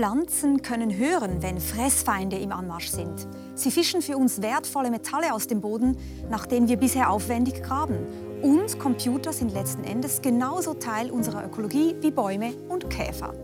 [0.00, 3.28] Pflanzen können hören, wenn Fressfeinde im Anmarsch sind.
[3.54, 5.98] Sie fischen für uns wertvolle Metalle aus dem Boden,
[6.30, 8.06] nach denen wir bisher aufwendig graben.
[8.40, 13.34] Und Computer sind letzten Endes genauso Teil unserer Ökologie wie Bäume und Käfer.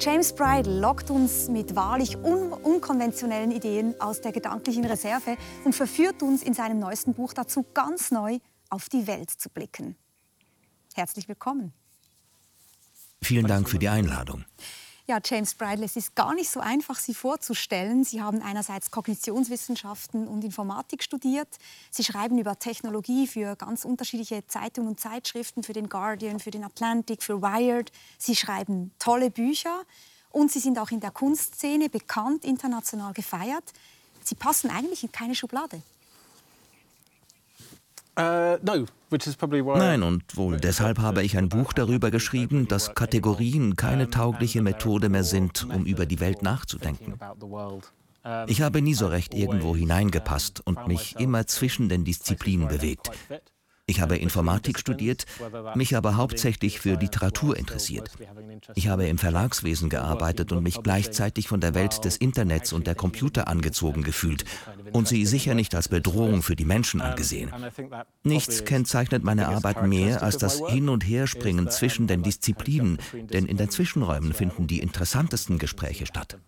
[0.00, 6.24] James Bridle lockt uns mit wahrlich un unkonventionellen Ideen aus der gedanklichen Reserve und verführt
[6.24, 9.94] uns in seinem neuesten Buch dazu, ganz neu auf die Welt zu blicken.
[10.96, 11.72] Herzlich willkommen.
[13.22, 14.44] Vielen Dank für die Einladung.
[15.06, 18.04] Ja, James Bridle, es ist gar nicht so einfach, Sie vorzustellen.
[18.04, 21.48] Sie haben einerseits Kognitionswissenschaften und Informatik studiert.
[21.90, 26.64] Sie schreiben über Technologie für ganz unterschiedliche Zeitungen und Zeitschriften, für den Guardian, für den
[26.64, 27.92] Atlantic, für Wired.
[28.16, 29.82] Sie schreiben tolle Bücher
[30.30, 33.74] und Sie sind auch in der Kunstszene bekannt, international gefeiert.
[34.22, 35.82] Sie passen eigentlich in keine Schublade.
[38.16, 38.58] Uh,
[39.76, 45.08] Nein, und wohl deshalb habe ich ein Buch darüber geschrieben, dass Kategorien keine taugliche Methode
[45.08, 47.14] mehr sind, um über die Welt nachzudenken.
[48.46, 53.10] Ich habe nie so recht irgendwo hineingepasst und mich immer zwischen den Disziplinen bewegt.
[53.86, 55.26] Ich habe Informatik studiert,
[55.74, 58.10] mich aber hauptsächlich für Literatur interessiert.
[58.74, 62.94] Ich habe im Verlagswesen gearbeitet und mich gleichzeitig von der Welt des Internets und der
[62.94, 64.46] Computer angezogen gefühlt
[64.92, 67.52] und sie sicher nicht als Bedrohung für die Menschen angesehen.
[68.22, 73.58] Nichts kennzeichnet meine Arbeit mehr als das Hin- und Herspringen zwischen den Disziplinen, denn in
[73.58, 76.38] den Zwischenräumen finden die interessantesten Gespräche statt.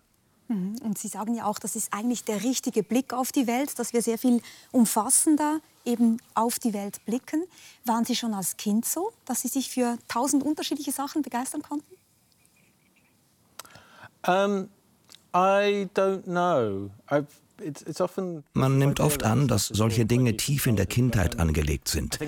[0.47, 0.75] Mhm.
[0.81, 3.93] Und Sie sagen ja auch, das ist eigentlich der richtige Blick auf die Welt, dass
[3.93, 7.43] wir sehr viel umfassender eben auf die Welt blicken.
[7.85, 11.95] Waren Sie schon als Kind so, dass Sie sich für tausend unterschiedliche Sachen begeistern konnten?
[14.27, 14.69] Um,
[15.33, 16.89] I don't know.
[18.53, 22.19] man nimmt oft an, dass solche Dinge tief in der Kindheit angelegt sind.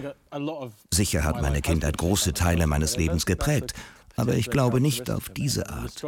[0.93, 3.73] Sicher hat meine Kindheit große Teile meines Lebens geprägt,
[4.19, 6.03] aber ich glaube nicht auf diese Art.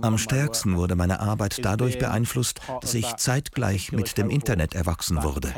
[0.00, 5.52] Am stärksten wurde meine Arbeit dadurch beeinflusst, dass ich zeitgleich mit dem Internet erwachsen wurde.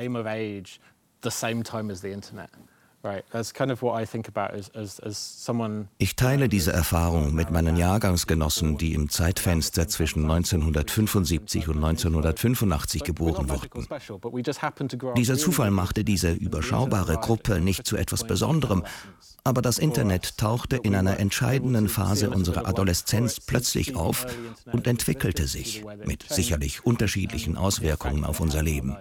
[5.98, 13.50] Ich teile diese Erfahrung mit meinen Jahrgangsgenossen, die im Zeitfenster zwischen 1975 und 1985 geboren
[13.50, 13.86] wurden.
[15.16, 18.84] Dieser Zufall machte diese überschaubare Gruppe nicht zu etwas Besonderem,
[19.44, 24.26] aber das Internet tauchte in einer entscheidenden Phase unserer Adoleszenz plötzlich auf
[24.72, 28.96] und entwickelte sich, mit sicherlich unterschiedlichen Auswirkungen auf unser Leben.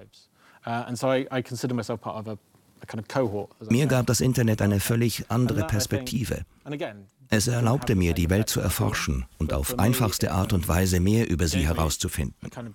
[3.69, 6.45] Mir gab das Internet eine völlig andere Perspektive.
[7.29, 11.47] Es erlaubte mir, die Welt zu erforschen und auf einfachste Art und Weise mehr über
[11.47, 12.35] sie herauszufinden.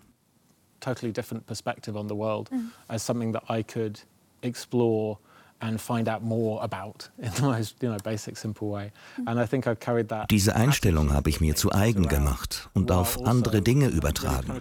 [10.30, 14.60] Diese Einstellung habe ich mir zu eigen gemacht und auf andere Dinge übertragen.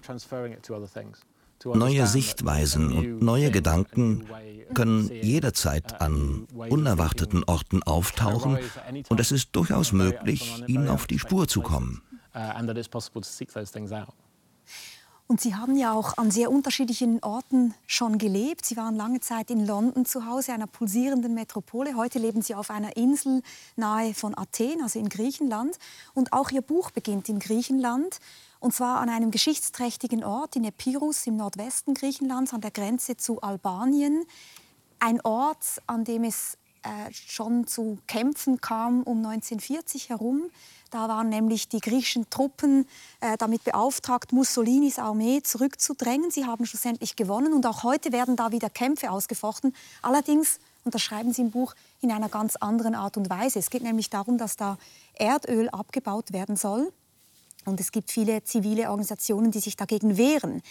[1.65, 4.27] Neue Sichtweisen und neue Gedanken
[4.73, 8.59] können jederzeit an unerwarteten Orten auftauchen
[9.09, 12.01] und es ist durchaus möglich, ihnen auf die Spur zu kommen.
[15.29, 18.65] Und Sie haben ja auch an sehr unterschiedlichen Orten schon gelebt.
[18.65, 21.97] Sie waren lange Zeit in London zu Hause, einer pulsierenden Metropole.
[21.97, 23.41] Heute leben Sie auf einer Insel
[23.75, 25.77] nahe von Athen, also in Griechenland.
[26.13, 28.19] Und auch Ihr Buch beginnt in Griechenland.
[28.59, 33.41] Und zwar an einem geschichtsträchtigen Ort in Epirus im Nordwesten Griechenlands an der Grenze zu
[33.41, 34.25] Albanien.
[34.99, 36.57] Ein Ort, an dem es
[36.87, 40.49] äh, schon zu Kämpfen kam um 1940 herum.
[40.89, 42.87] Da waren nämlich die griechischen Truppen
[43.19, 46.31] äh, damit beauftragt, Mussolinis Armee zurückzudrängen.
[46.31, 49.75] Sie haben schlussendlich gewonnen und auch heute werden da wieder Kämpfe ausgefochten.
[50.01, 53.59] Allerdings, und das schreiben Sie im Buch, in einer ganz anderen Art und Weise.
[53.59, 54.77] Es geht nämlich darum, dass da
[55.15, 56.93] Erdöl abgebaut werden soll.
[57.67, 60.61] Und es gibt viele zivile Organisationen, die sich dagegen wehren.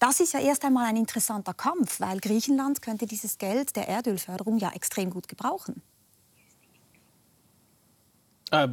[0.00, 4.58] Das ist ja erst einmal ein interessanter Kampf, weil Griechenland könnte dieses Geld der Erdölförderung
[4.58, 5.80] ja extrem gut gebrauchen.
[8.52, 8.66] Uh,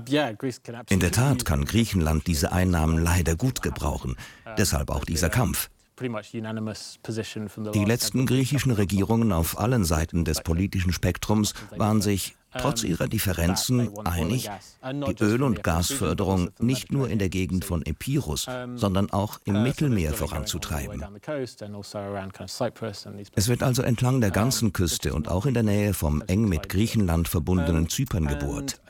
[0.90, 4.16] In der Tat kann Griechenland diese Einnahmen leider gut gebrauchen,
[4.58, 5.70] deshalb auch dieser Kampf.
[6.00, 13.90] Die letzten griechischen Regierungen auf allen Seiten des politischen Spektrums waren sich trotz ihrer Differenzen
[14.06, 14.50] einig,
[14.84, 20.14] die Öl- und Gasförderung nicht nur in der Gegend von Epirus, sondern auch im Mittelmeer
[20.14, 21.04] voranzutreiben.
[23.36, 26.70] Es wird also entlang der ganzen Küste und auch in der Nähe vom eng mit
[26.70, 28.82] Griechenland verbundenen Zypern gebohrt.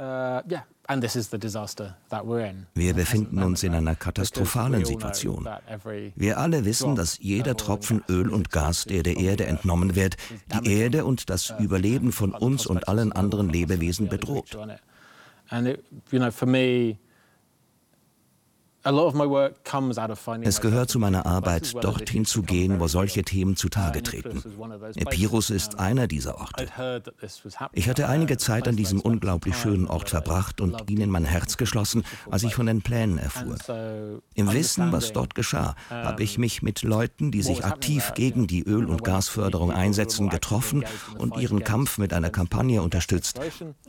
[2.74, 5.48] Wir befinden uns in einer katastrophalen Situation.
[6.16, 10.16] Wir alle wissen, dass jeder Tropfen Öl und Gas, der der Erde entnommen wird,
[10.54, 14.58] die Erde und das Überleben von uns und allen anderen Lebewesen bedroht.
[20.42, 24.42] Es gehört zu meiner Arbeit, dorthin zu gehen, wo solche Themen zutage treten.
[24.96, 26.68] Epirus ist einer dieser Orte.
[27.74, 31.58] Ich hatte einige Zeit an diesem unglaublich schönen Ort verbracht und ihn in mein Herz
[31.58, 33.58] geschlossen, als ich von den Plänen erfuhr.
[34.36, 38.64] Im Wissen, was dort geschah, habe ich mich mit Leuten, die sich aktiv gegen die
[38.64, 40.86] Öl- und Gasförderung einsetzen, getroffen
[41.18, 43.40] und ihren Kampf mit einer Kampagne unterstützt.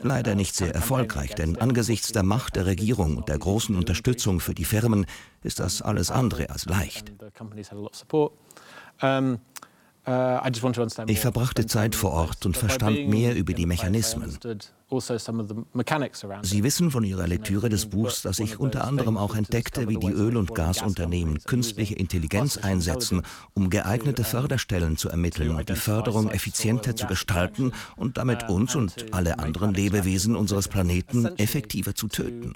[0.01, 4.53] Leider nicht sehr erfolgreich, denn angesichts der Macht der Regierung und der großen Unterstützung für
[4.53, 5.05] die Firmen Firmen
[5.43, 7.13] ist das alles andere als leicht.
[11.07, 14.37] Ich verbrachte Zeit vor Ort und verstand mehr über die Mechanismen.
[14.91, 15.09] Also
[16.41, 20.09] Sie wissen von Ihrer Lektüre des Buchs, dass ich unter anderem auch entdeckte, wie die
[20.09, 23.21] Öl- und Gasunternehmen künstliche Intelligenz einsetzen,
[23.53, 29.13] um geeignete Förderstellen zu ermitteln und die Förderung effizienter zu gestalten und damit uns und
[29.13, 32.55] alle anderen Lebewesen unseres Planeten effektiver zu töten.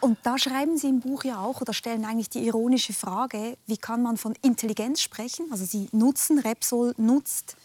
[0.00, 3.76] Und da schreiben Sie im Buch ja auch oder stellen eigentlich die ironische Frage, wie
[3.76, 5.46] kann man von Intelligenz sprechen?
[5.50, 7.56] Also Sie nutzen, Repsol nutzt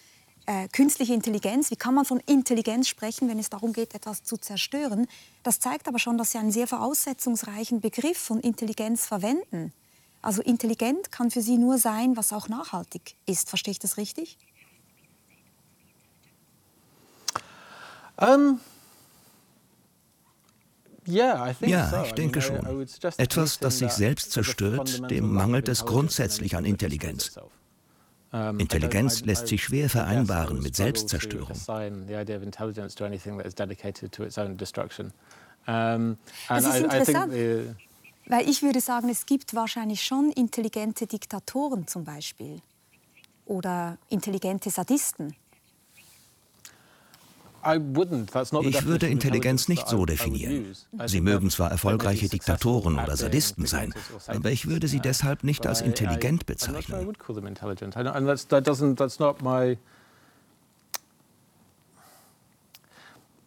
[0.46, 1.72] äh, künstliche Intelligenz.
[1.72, 5.08] Wie kann man von Intelligenz sprechen, wenn es darum geht, etwas zu zerstören?
[5.44, 9.74] Das zeigt aber schon, dass Sie einen sehr voraussetzungsreichen Begriff von Intelligenz verwenden.
[10.22, 13.50] Also intelligent kann für Sie nur sein, was auch nachhaltig ist.
[13.50, 14.38] Verstehe ich das richtig?
[18.18, 18.60] Um
[21.06, 21.54] ja,
[22.04, 22.86] ich denke schon.
[23.18, 27.40] Etwas, das sich selbst zerstört, dem mangelt es grundsätzlich an Intelligenz.
[28.32, 31.50] Intelligenz lässt sich schwer vereinbaren mit Selbstzerstörung.
[31.50, 31.68] Das
[36.66, 37.34] ist interessant,
[38.28, 42.62] weil ich würde sagen, es gibt wahrscheinlich schon intelligente Diktatoren zum Beispiel
[43.46, 45.36] oder intelligente Sadisten.
[47.64, 50.76] Ich würde Intelligenz nicht so definieren.
[51.06, 53.94] Sie mögen zwar erfolgreiche Diktatoren oder Sadisten sein,
[54.28, 57.14] aber ich würde sie deshalb nicht als intelligent bezeichnen.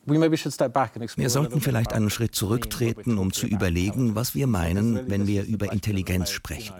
[0.06, 5.72] Wir sollten vielleicht einen Schritt zurücktreten, um zu überlegen, was wir meinen, wenn wir über
[5.72, 6.74] Intelligenz sprechen.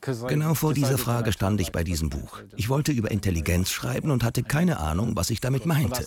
[0.00, 2.40] Genau vor dieser Frage stand ich bei diesem Buch.
[2.56, 6.06] Ich wollte über Intelligenz schreiben und hatte keine Ahnung, was ich damit meinte.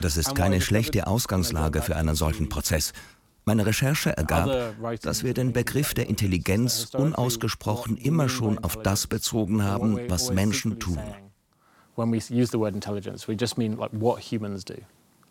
[0.00, 2.92] Das ist keine schlechte Ausgangslage für einen solchen Prozess.
[3.44, 9.62] Meine Recherche ergab, dass wir den Begriff der Intelligenz unausgesprochen immer schon auf das bezogen
[9.62, 10.98] haben, was Menschen tun.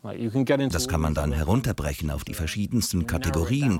[0.03, 3.79] Das kann man dann herunterbrechen auf die verschiedensten Kategorien,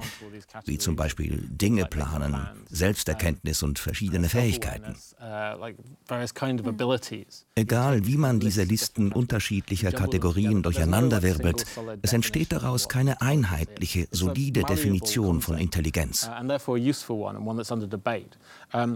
[0.66, 2.36] wie zum Beispiel Dinge planen,
[2.70, 4.96] Selbsterkenntnis und verschiedene Fähigkeiten.
[7.56, 11.66] Egal, wie man diese Listen unterschiedlicher Kategorien durcheinanderwirbelt,
[12.02, 16.30] es entsteht daraus keine einheitliche, solide Definition von Intelligenz.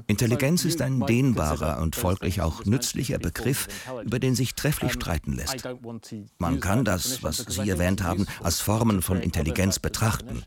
[0.07, 3.67] Intelligenz ist ein dehnbarer und folglich auch nützlicher Begriff,
[4.03, 5.67] über den sich trefflich streiten lässt.
[6.37, 10.43] Man kann das, was Sie erwähnt haben, als Formen von Intelligenz betrachten.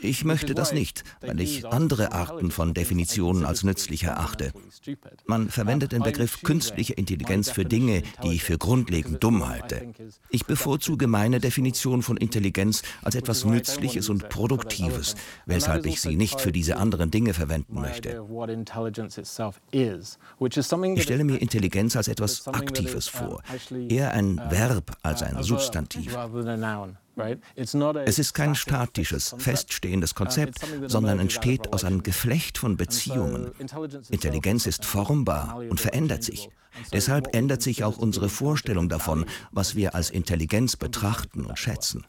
[0.00, 4.52] Ich möchte das nicht, weil ich andere Arten von Definitionen als nützlich erachte.
[5.26, 9.92] Man verwendet den Begriff künstliche Intelligenz für Dinge, die ich für grundlegend dumm halte.
[10.30, 16.40] Ich bevorzuge meine Definition von Intelligenz als etwas Nützliches und Produktives, weshalb ich sie nicht
[16.40, 18.22] für diese anderen Dinge verwenden möchte.
[20.94, 23.42] Ich stelle mir Intelligenz als etwas Aktives vor,
[23.88, 26.16] eher ein Verb als ein Substantiv.
[27.56, 33.52] Es ist kein statisches, feststehendes Konzept, sondern entsteht aus einem Geflecht von Beziehungen.
[34.10, 36.48] Intelligenz ist formbar und verändert sich.
[36.92, 42.06] Deshalb ändert sich auch unsere Vorstellung davon, was wir als Intelligenz betrachten und schätzen.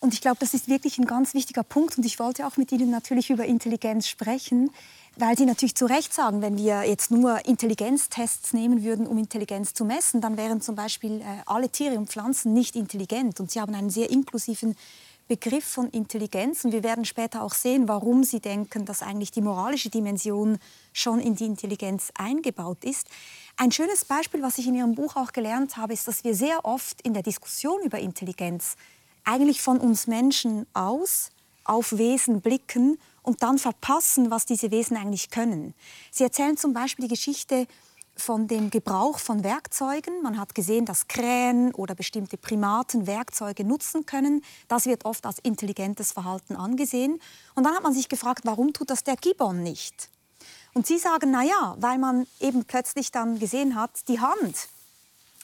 [0.00, 1.98] Und ich glaube, das ist wirklich ein ganz wichtiger Punkt.
[1.98, 4.70] Und ich wollte auch mit Ihnen natürlich über Intelligenz sprechen
[5.16, 9.74] weil Sie natürlich zu Recht sagen, wenn wir jetzt nur Intelligenztests nehmen würden, um Intelligenz
[9.74, 13.40] zu messen, dann wären zum Beispiel äh, alle Tiere und Pflanzen nicht intelligent.
[13.40, 14.76] Und Sie haben einen sehr inklusiven
[15.28, 16.64] Begriff von Intelligenz.
[16.64, 20.58] Und wir werden später auch sehen, warum Sie denken, dass eigentlich die moralische Dimension
[20.92, 23.06] schon in die Intelligenz eingebaut ist.
[23.56, 26.64] Ein schönes Beispiel, was ich in Ihrem Buch auch gelernt habe, ist, dass wir sehr
[26.64, 28.76] oft in der Diskussion über Intelligenz
[29.24, 31.30] eigentlich von uns Menschen aus
[31.64, 35.74] auf Wesen blicken und dann verpassen, was diese Wesen eigentlich können.
[36.10, 37.66] Sie erzählen zum Beispiel die Geschichte
[38.16, 40.22] von dem Gebrauch von Werkzeugen.
[40.22, 44.44] Man hat gesehen, dass Krähen oder bestimmte Primaten Werkzeuge nutzen können.
[44.68, 47.20] Das wird oft als intelligentes Verhalten angesehen.
[47.54, 50.10] Und dann hat man sich gefragt, warum tut das der Gibbon nicht?
[50.74, 54.68] Und sie sagen, na ja, weil man eben plötzlich dann gesehen hat, die Hand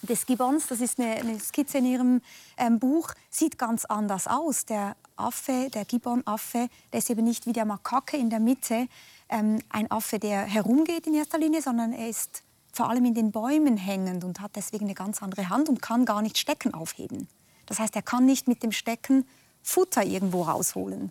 [0.02, 2.22] des Gibbons, das ist eine, eine Skizze in Ihrem
[2.56, 4.66] ähm, Buch, sieht ganz anders aus.
[4.66, 8.88] Der Affe, der Gibbon-Affe, der ist eben nicht wie der Makake in der Mitte
[9.28, 12.42] ähm, ein Affe, der herumgeht in erster Linie, sondern er ist
[12.72, 16.04] vor allem in den Bäumen hängend und hat deswegen eine ganz andere Hand und kann
[16.04, 17.26] gar nicht Stecken aufheben.
[17.64, 19.26] Das heißt, er kann nicht mit dem Stecken
[19.62, 21.10] Futter irgendwo rausholen.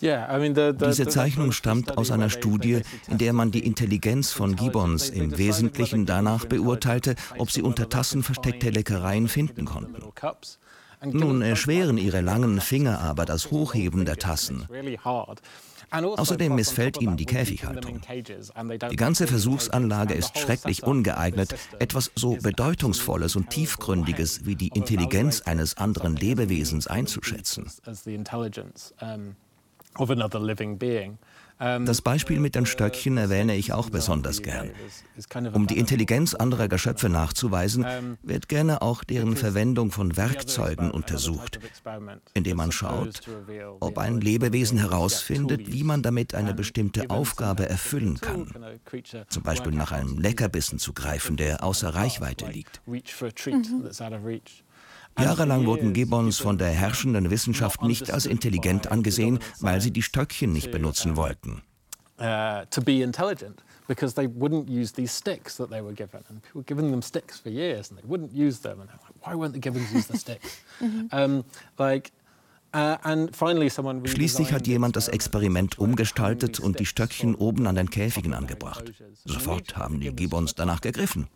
[0.00, 6.06] Diese Zeichnung stammt aus einer Studie, in der man die Intelligenz von Gibbons im Wesentlichen
[6.06, 10.02] danach beurteilte, ob sie unter Tassen versteckte Leckereien finden konnten.
[11.04, 14.66] Nun erschweren ihre langen Finger aber das Hochheben der Tassen.
[15.90, 18.00] Außerdem missfällt ihnen die Käfighaltung.
[18.90, 25.76] Die ganze Versuchsanlage ist schrecklich ungeeignet, etwas so Bedeutungsvolles und Tiefgründiges wie die Intelligenz eines
[25.76, 27.70] anderen Lebewesens einzuschätzen.
[31.62, 34.70] Ähm, das Beispiel mit den Stöckchen erwähne ich auch besonders gern.
[35.52, 37.86] Um die Intelligenz anderer Geschöpfe nachzuweisen,
[38.22, 41.60] wird gerne auch deren Verwendung von Werkzeugen untersucht,
[42.34, 43.20] indem man schaut,
[43.78, 48.52] ob ein Lebewesen herausfindet, wie man damit eine bestimmte Aufgabe erfüllen kann.
[49.28, 52.80] Zum Beispiel nach einem Leckerbissen zu greifen, der außer Reichweite liegt.
[52.86, 53.88] Mhm.
[55.18, 60.52] Jahrelang wurden Gibbons von der herrschenden Wissenschaft nicht als intelligent angesehen, weil sie die Stöckchen
[60.52, 61.62] nicht benutzen wollten.
[63.88, 66.20] Because they wouldn't use these sticks that they were given.
[66.28, 68.80] And people were giving them sticks for years and they wouldn't use them.
[68.80, 70.62] And like, why weren't the Gibbons use the sticks?
[71.12, 71.44] um,
[71.78, 72.12] like,
[74.04, 78.94] Schließlich hat jemand das Experiment umgestaltet und die Stöckchen oben an den Käfigen angebracht.
[79.26, 81.28] Sofort haben die Gibbons danach gegriffen.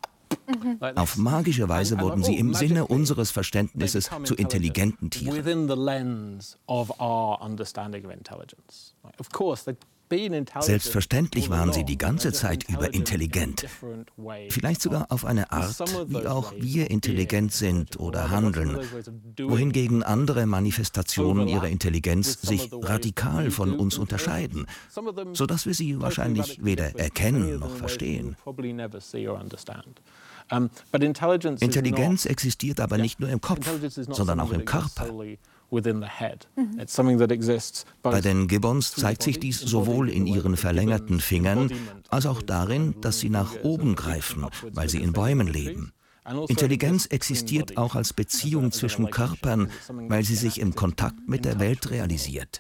[0.47, 0.79] Mhm.
[0.97, 5.35] Auf magische Weise wurden sie im Sinne unseres Verständnisses zu intelligenten Tieren.
[10.61, 13.67] Selbstverständlich waren sie die ganze Zeit über intelligent.
[14.51, 18.79] Vielleicht sogar auf eine Art, wie auch wir intelligent sind oder handeln,
[19.39, 24.67] wohingegen andere Manifestationen ihrer Intelligenz sich radikal von uns unterscheiden,
[25.33, 28.37] sodass wir sie wahrscheinlich weder erkennen noch verstehen.
[31.61, 33.69] Intelligenz existiert aber nicht nur im Kopf,
[34.09, 35.09] sondern auch im Körper.
[38.03, 41.71] Bei den Gibbons zeigt sich dies sowohl in ihren verlängerten Fingern
[42.09, 45.93] als auch darin, dass sie nach oben greifen, weil sie in Bäumen leben.
[46.25, 51.61] Also Intelligenz existiert auch als Beziehung zwischen Körpern, weil sie sich im Kontakt mit der
[51.61, 52.59] Welt realisiert.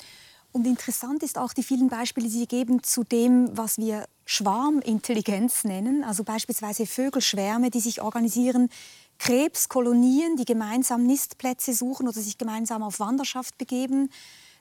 [0.53, 5.65] Und interessant ist auch die vielen Beispiele, die Sie geben zu dem, was wir Schwarmintelligenz
[5.65, 8.71] nennen, also beispielsweise Vögelschwärme, die sich organisieren,
[9.19, 14.11] Krebskolonien, die gemeinsam Nistplätze suchen oder sich gemeinsam auf Wanderschaft begeben,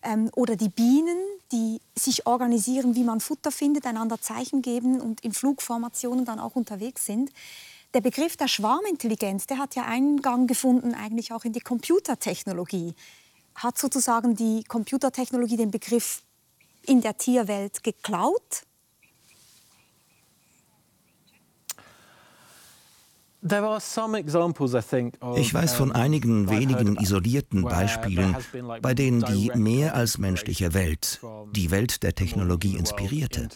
[0.03, 1.17] ähm, oder die Bienen,
[1.51, 6.55] die sich organisieren, wie man Futter findet, einander Zeichen geben und in Flugformationen dann auch
[6.55, 7.31] unterwegs sind.
[7.93, 12.93] Der Begriff der Schwarmintelligenz, der hat ja Eingang gefunden eigentlich auch in die Computertechnologie
[13.55, 16.23] hat sozusagen die Computertechnologie den Begriff
[16.85, 18.63] in der Tierwelt geklaut?
[25.35, 28.35] Ich weiß von einigen wenigen isolierten Beispielen,
[28.81, 31.21] bei denen die mehr als menschliche Welt
[31.51, 33.47] die Welt der Technologie inspirierte.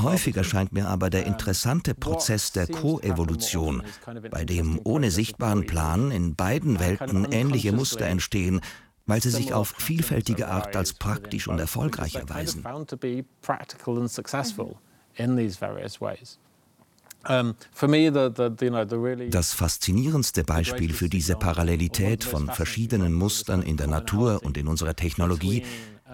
[0.00, 3.82] Häufiger scheint mir aber der interessante Prozess der Koevolution,
[4.30, 8.62] bei dem ohne sichtbaren Plan in beiden Welten ähnliche Muster entstehen,
[9.04, 12.64] weil sie sich auf vielfältige Art als praktisch und erfolgreich erweisen.
[19.30, 24.96] Das faszinierendste Beispiel für diese Parallelität von verschiedenen Mustern in der Natur und in unserer
[24.96, 25.64] Technologie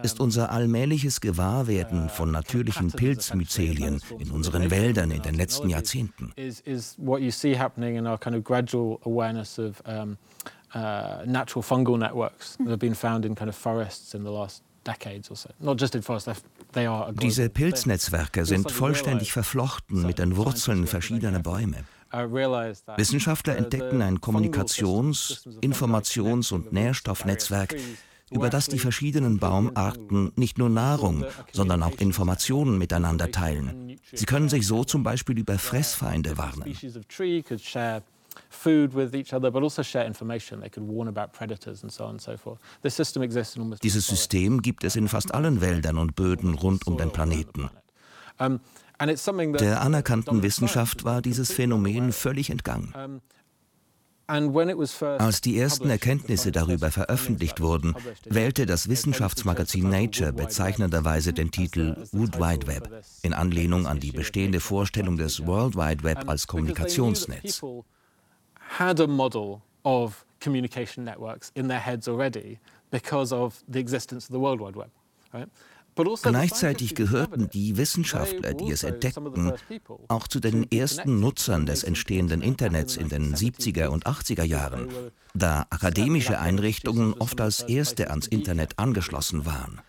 [0.02, 6.32] ist unser allmähliches Gewahrwerden von natürlichen Pilzmyzelien in unseren Wäldern in den letzten Jahrzehnten.
[11.25, 14.65] natural fungal networks that have been found in kind of forests in the last
[17.12, 21.85] diese Pilznetzwerke sind vollständig verflochten mit den Wurzeln verschiedener Bäume.
[22.12, 27.76] Wissenschaftler entdeckten ein Kommunikations-, Informations- und Nährstoffnetzwerk,
[28.31, 33.97] über das die verschiedenen Baumarten nicht nur Nahrung, sondern auch Informationen miteinander teilen.
[34.12, 36.76] Sie können sich so zum Beispiel über Fressfeinde warnen.
[43.82, 47.70] Dieses System gibt es in fast allen Wäldern und Böden rund um den Planeten.
[48.99, 53.20] Der anerkannten Wissenschaft war dieses Phänomen völlig entgangen.
[54.28, 57.94] Als die ersten Erkenntnisse darüber veröffentlicht wurden,
[58.25, 64.58] wählte das Wissenschaftsmagazin Nature bezeichnenderweise den Titel Wood Wide Web in Anlehnung an die bestehende
[64.58, 67.62] Vorstellung des World Wide Web als Kommunikationsnetz.
[70.40, 72.58] Communication networks in their heads already
[72.90, 74.90] because of the existence of the World Wide Web.
[75.32, 75.49] Right?
[76.23, 79.54] Gleichzeitig gehörten die Wissenschaftler, die es entdeckten,
[80.08, 84.88] auch zu den ersten Nutzern des entstehenden Internets in den 70er und 80er Jahren,
[85.32, 89.80] da akademische Einrichtungen oft als erste ans Internet angeschlossen waren.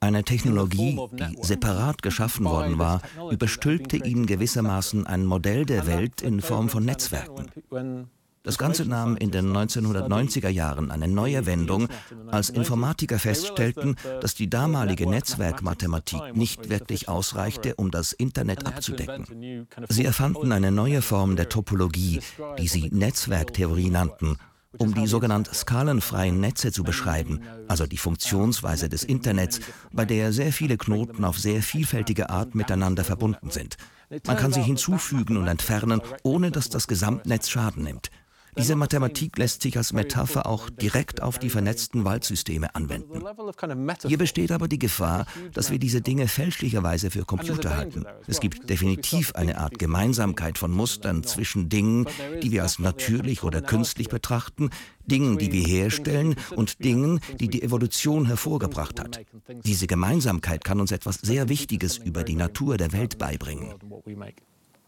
[0.00, 3.00] Eine Technologie, die separat geschaffen worden war,
[3.30, 7.46] überstülpte ihnen gewissermaßen ein Modell der Welt in Form von Netzwerken.
[8.46, 11.88] Das Ganze nahm in den 1990er Jahren eine neue Wendung,
[12.28, 19.66] als Informatiker feststellten, dass die damalige Netzwerkmathematik nicht wirklich ausreichte, um das Internet abzudecken.
[19.88, 22.20] Sie erfanden eine neue Form der Topologie,
[22.60, 24.36] die sie Netzwerktheorie nannten
[24.78, 29.60] um die sogenannten skalenfreien Netze zu beschreiben, also die Funktionsweise des Internets,
[29.92, 33.76] bei der sehr viele Knoten auf sehr vielfältige Art miteinander verbunden sind.
[34.26, 38.10] Man kann sie hinzufügen und entfernen, ohne dass das Gesamtnetz Schaden nimmt.
[38.58, 43.22] Diese Mathematik lässt sich als Metapher auch direkt auf die vernetzten Waldsysteme anwenden.
[44.06, 48.04] Hier besteht aber die Gefahr, dass wir diese Dinge fälschlicherweise für Computer halten.
[48.26, 52.06] Es gibt definitiv eine Art Gemeinsamkeit von Mustern zwischen Dingen,
[52.42, 54.70] die wir als natürlich oder künstlich betrachten,
[55.06, 59.20] Dingen, die wir herstellen und Dingen, die die Evolution hervorgebracht hat.
[59.64, 63.74] Diese Gemeinsamkeit kann uns etwas sehr Wichtiges über die Natur der Welt beibringen.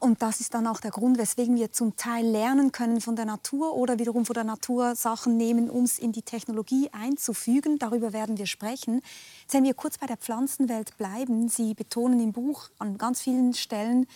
[0.00, 3.25] Und das ist dann auch der Grund, weswegen wir zum Teil lernen können von der
[3.25, 7.81] Natur oder wiederum von der Natur Sachen nehmen, um es in die Technologie einzufügen.
[7.81, 9.02] Darüber werden wir sprechen.
[9.43, 13.55] Jetzt wenn wir kurz bei der Pflanzenwelt bleiben, Sie betonen im Buch an ganz vielen
[13.55, 14.07] Stellen,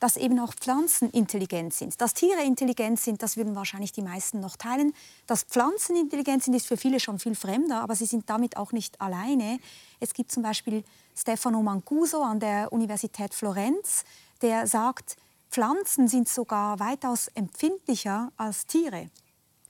[0.00, 2.00] dass eben auch Pflanzen intelligent sind.
[2.00, 4.92] Dass Tiere intelligent sind, das würden wahrscheinlich die meisten noch teilen.
[5.26, 8.72] Dass Pflanzen intelligent sind, ist für viele schon viel fremder, aber sie sind damit auch
[8.72, 9.58] nicht alleine.
[10.00, 10.84] Es gibt zum Beispiel
[11.16, 14.04] Stefano Mancuso an der Universität Florenz,
[14.40, 15.16] der sagt,
[15.50, 19.10] Pflanzen sind sogar weitaus empfindlicher als Tiere.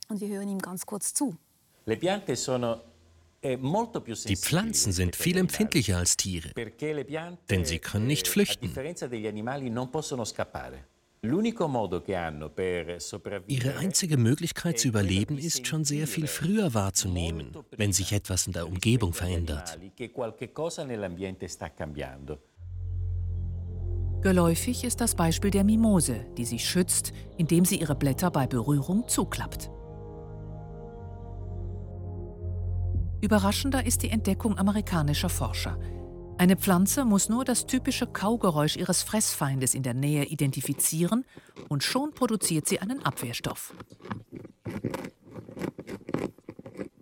[0.09, 1.37] Und wir hören ihm ganz kurz zu.
[3.41, 3.57] Eh,
[4.27, 6.51] Die Pflanzen sind viel empfindlicher als Tiere,
[7.49, 8.75] denn sie können nicht eh, flüchten.
[13.47, 18.53] Ihre einzige Möglichkeit zu überleben ist schon sehr viel früher wahrzunehmen, wenn sich etwas in
[18.55, 19.79] der Umgebung verändert.
[24.21, 29.07] Geläufig ist das Beispiel der Mimose, die sich schützt, indem sie ihre Blätter bei Berührung
[29.07, 29.71] zuklappt.
[33.21, 35.79] Überraschender ist die Entdeckung amerikanischer Forscher.
[36.37, 41.25] Eine Pflanze muss nur das typische Kaugeräusch ihres Fressfeindes in der Nähe identifizieren
[41.69, 43.75] und schon produziert sie einen Abwehrstoff.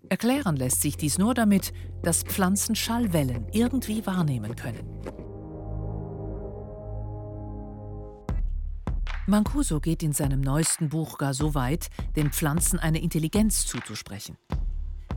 [0.09, 4.89] Erklären lässt sich dies nur damit, dass Pflanzen Schallwellen irgendwie wahrnehmen können.
[9.29, 14.37] Mancuso geht in seinem neuesten Buch gar so weit, den Pflanzen eine Intelligenz zuzusprechen,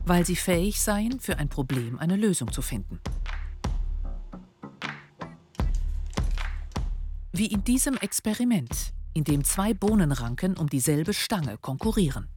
[0.04, 3.00] weil sie fähig seien, für ein Problem eine Lösung zu finden.
[7.30, 12.28] Wie in diesem Experiment, in dem zwei Bohnenranken um dieselbe Stange konkurrieren.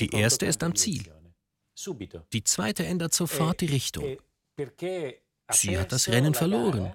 [0.00, 1.12] Die erste ist am Ziel.
[2.32, 4.16] Die zweite ändert sofort die Richtung.
[5.52, 6.94] Sie hat das Rennen verloren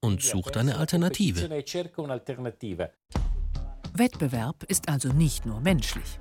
[0.00, 1.48] und sucht eine Alternative.
[3.94, 6.18] Wettbewerb ist also nicht nur menschlich.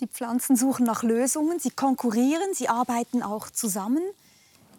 [0.00, 4.02] Die Pflanzen suchen nach Lösungen, sie konkurrieren, sie arbeiten auch zusammen.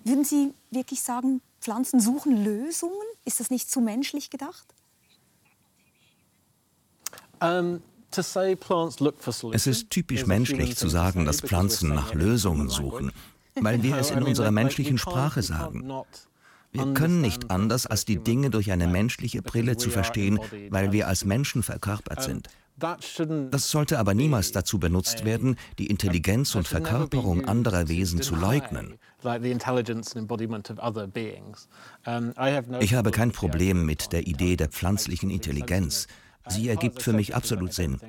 [0.06, 2.96] Würden Sie wirklich sagen, Pflanzen suchen Lösungen?
[3.26, 4.66] Ist das nicht zu menschlich gedacht?
[7.42, 13.12] Um, es ist typisch menschlich zu sagen, dass Pflanzen nach Lösungen suchen,
[13.56, 15.92] weil wir es in unserer menschlichen Sprache sagen.
[16.72, 21.08] Wir können nicht anders, als die Dinge durch eine menschliche Brille zu verstehen, weil wir
[21.08, 22.50] als Menschen verkörpert sind.
[22.78, 28.98] Das sollte aber niemals dazu benutzt werden, die Intelligenz und Verkörperung anderer Wesen zu leugnen.
[32.80, 36.08] Ich habe kein Problem mit der Idee der pflanzlichen Intelligenz.
[36.50, 38.00] Sie ergibt für mich absolut Sinn.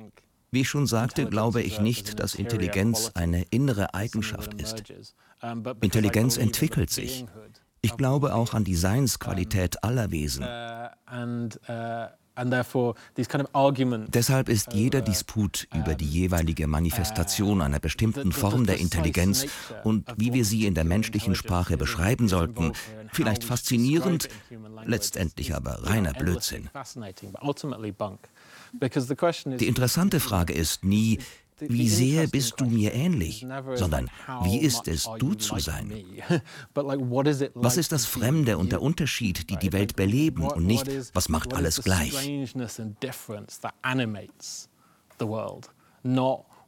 [0.51, 4.83] Wie ich schon sagte, glaube ich nicht, dass Intelligenz eine innere Eigenschaft ist.
[5.81, 7.25] Intelligenz entwickelt sich.
[7.81, 10.45] Ich glaube auch an die Seinsqualität aller Wesen.
[14.07, 19.45] Deshalb ist jeder Disput über die jeweilige Manifestation einer bestimmten Form der Intelligenz
[19.83, 22.73] und wie wir sie in der menschlichen Sprache beschreiben sollten,
[23.11, 24.29] vielleicht faszinierend,
[24.85, 26.69] letztendlich aber reiner Blödsinn.
[28.73, 31.19] Die interessante Frage ist nie,
[31.59, 34.09] wie sehr bist du mir ähnlich, sondern
[34.43, 35.91] wie ist es, du zu sein?
[37.53, 41.53] Was ist das Fremde und der Unterschied, die die Welt beleben und nicht, was macht
[41.53, 42.13] alles gleich?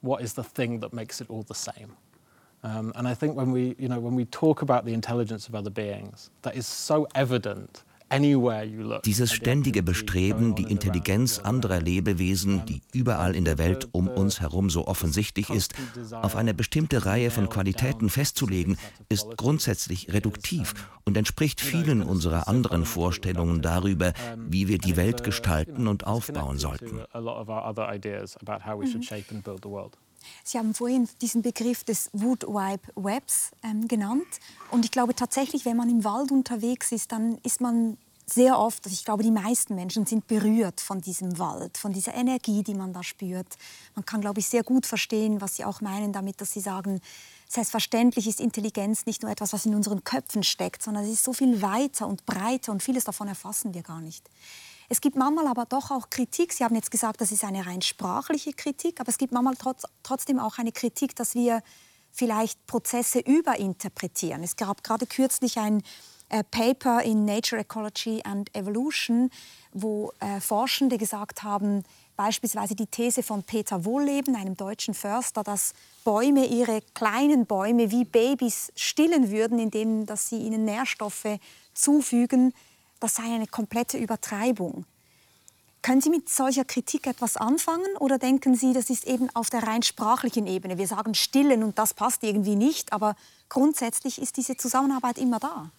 [0.03, 1.95] what is the thing that makes it all the same?
[2.63, 5.55] Um, and I think when we, you know, when we talk about the intelligence of
[5.55, 7.83] other beings, that is so evident
[9.05, 14.69] dieses ständige Bestreben, die Intelligenz anderer Lebewesen, die überall in der Welt um uns herum
[14.69, 15.73] so offensichtlich ist,
[16.11, 18.77] auf eine bestimmte Reihe von Qualitäten festzulegen,
[19.09, 20.73] ist grundsätzlich reduktiv
[21.05, 27.01] und entspricht vielen unserer anderen Vorstellungen darüber, wie wir die Welt gestalten und aufbauen sollten.
[30.43, 34.25] Sie haben vorhin diesen Begriff des Woodwipe Webs ähm, genannt.
[34.71, 38.85] Und ich glaube tatsächlich, wenn man im Wald unterwegs ist, dann ist man sehr oft,
[38.87, 42.93] ich glaube, die meisten Menschen sind berührt von diesem Wald, von dieser Energie, die man
[42.93, 43.57] da spürt.
[43.95, 47.01] Man kann, glaube ich, sehr gut verstehen, was Sie auch meinen damit, dass Sie sagen,
[47.49, 51.33] selbstverständlich ist Intelligenz nicht nur etwas, was in unseren Köpfen steckt, sondern es ist so
[51.33, 54.27] viel weiter und breiter und vieles davon erfassen wir gar nicht.
[54.89, 56.53] Es gibt manchmal aber doch auch Kritik.
[56.53, 59.83] Sie haben jetzt gesagt, das ist eine rein sprachliche Kritik, aber es gibt manchmal trotz,
[60.03, 61.61] trotzdem auch eine Kritik, dass wir
[62.11, 64.43] vielleicht Prozesse überinterpretieren.
[64.43, 65.81] Es gab gerade kürzlich ein
[66.41, 69.29] Paper in Nature Ecology and Evolution,
[69.73, 71.83] wo äh, Forschende gesagt haben,
[72.15, 78.05] beispielsweise die These von Peter Wohlleben, einem deutschen Förster, dass Bäume ihre kleinen Bäume wie
[78.05, 81.39] Babys stillen würden, indem dass sie ihnen Nährstoffe
[81.73, 82.53] zufügen,
[82.99, 84.85] das sei eine komplette Übertreibung.
[85.81, 89.63] Können Sie mit solcher Kritik etwas anfangen oder denken Sie, das ist eben auf der
[89.63, 90.77] rein sprachlichen Ebene?
[90.77, 93.17] Wir sagen stillen und das passt irgendwie nicht, aber
[93.49, 95.71] grundsätzlich ist diese Zusammenarbeit immer da.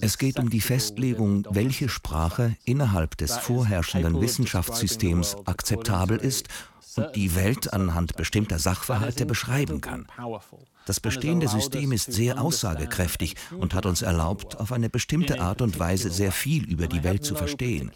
[0.00, 6.48] Es geht um die Festlegung, welche Sprache innerhalb des vorherrschenden Wissenschaftssystems akzeptabel ist
[6.96, 10.06] und die Welt anhand bestimmter Sachverhalte beschreiben kann.
[10.86, 15.80] Das bestehende System ist sehr aussagekräftig und hat uns erlaubt, auf eine bestimmte Art und
[15.80, 17.90] Weise sehr viel über die Welt zu verstehen.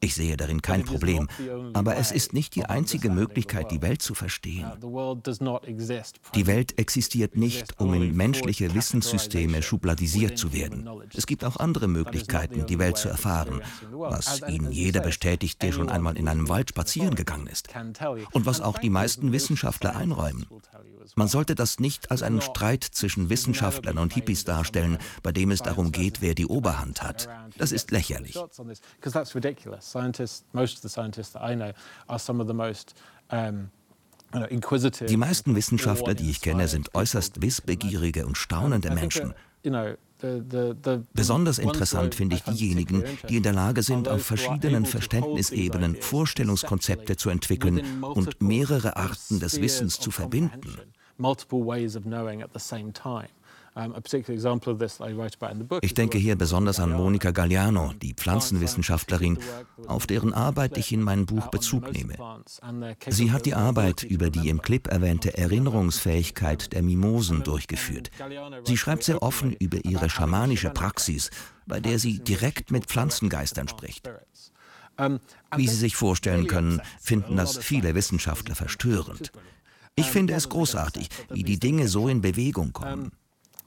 [0.00, 1.28] Ich sehe darin kein Problem,
[1.72, 4.70] aber es ist nicht die einzige Möglichkeit, die Welt zu verstehen.
[6.34, 10.88] Die Welt existiert nicht, um in menschliche Wissenssysteme schubladisiert zu werden.
[11.14, 15.88] Es gibt auch andere Möglichkeiten, die Welt zu erfahren, was Ihnen jeder bestätigt, der schon
[15.88, 17.70] einmal in einem Wald spazieren gegangen ist.
[18.32, 20.46] Und was auch die meisten Wissenschaftler einräumen.
[21.16, 25.60] Man sollte das nicht als einen Streit zwischen Wissenschaftlern und Hippies darstellen, bei dem es
[25.60, 27.28] darum geht, wer die Oberhand hat.
[27.58, 28.38] Das ist lächerlich.
[35.08, 39.34] Die meisten Wissenschaftler, die ich kenne, sind äußerst wissbegierige und staunende Menschen.
[41.12, 47.30] Besonders interessant finde ich diejenigen, die in der Lage sind, auf verschiedenen Verständnisebenen Vorstellungskonzepte zu
[47.30, 50.78] entwickeln und mehrere Arten des Wissens zu verbinden.
[55.80, 59.38] Ich denke hier besonders an Monica Galliano, die Pflanzenwissenschaftlerin,
[59.86, 62.14] auf deren Arbeit ich in meinem Buch Bezug nehme.
[63.08, 68.10] Sie hat die Arbeit über die im Clip erwähnte Erinnerungsfähigkeit der Mimosen durchgeführt.
[68.64, 71.30] Sie schreibt sehr offen über ihre schamanische Praxis,
[71.66, 74.10] bei der sie direkt mit Pflanzengeistern spricht.
[75.56, 79.32] Wie Sie sich vorstellen können, finden das viele Wissenschaftler verstörend.
[79.94, 83.12] Ich finde es großartig, wie die Dinge so in Bewegung kommen.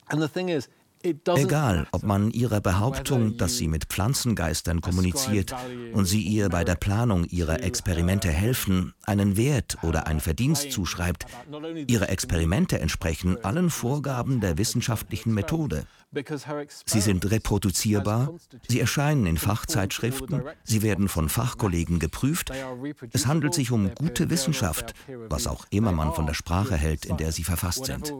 [0.09, 0.67] And the thing is,
[1.05, 5.53] Egal, ob man ihrer Behauptung, dass sie mit Pflanzengeistern kommuniziert
[5.93, 11.25] und sie ihr bei der Planung ihrer Experimente helfen, einen Wert oder ein Verdienst zuschreibt,
[11.87, 15.85] ihre Experimente entsprechen allen Vorgaben der wissenschaftlichen Methode.
[16.85, 18.33] Sie sind reproduzierbar,
[18.67, 22.51] sie erscheinen in Fachzeitschriften, sie werden von Fachkollegen geprüft.
[23.11, 24.93] Es handelt sich um gute Wissenschaft,
[25.29, 28.13] was auch immer man von der Sprache hält, in der sie verfasst sind.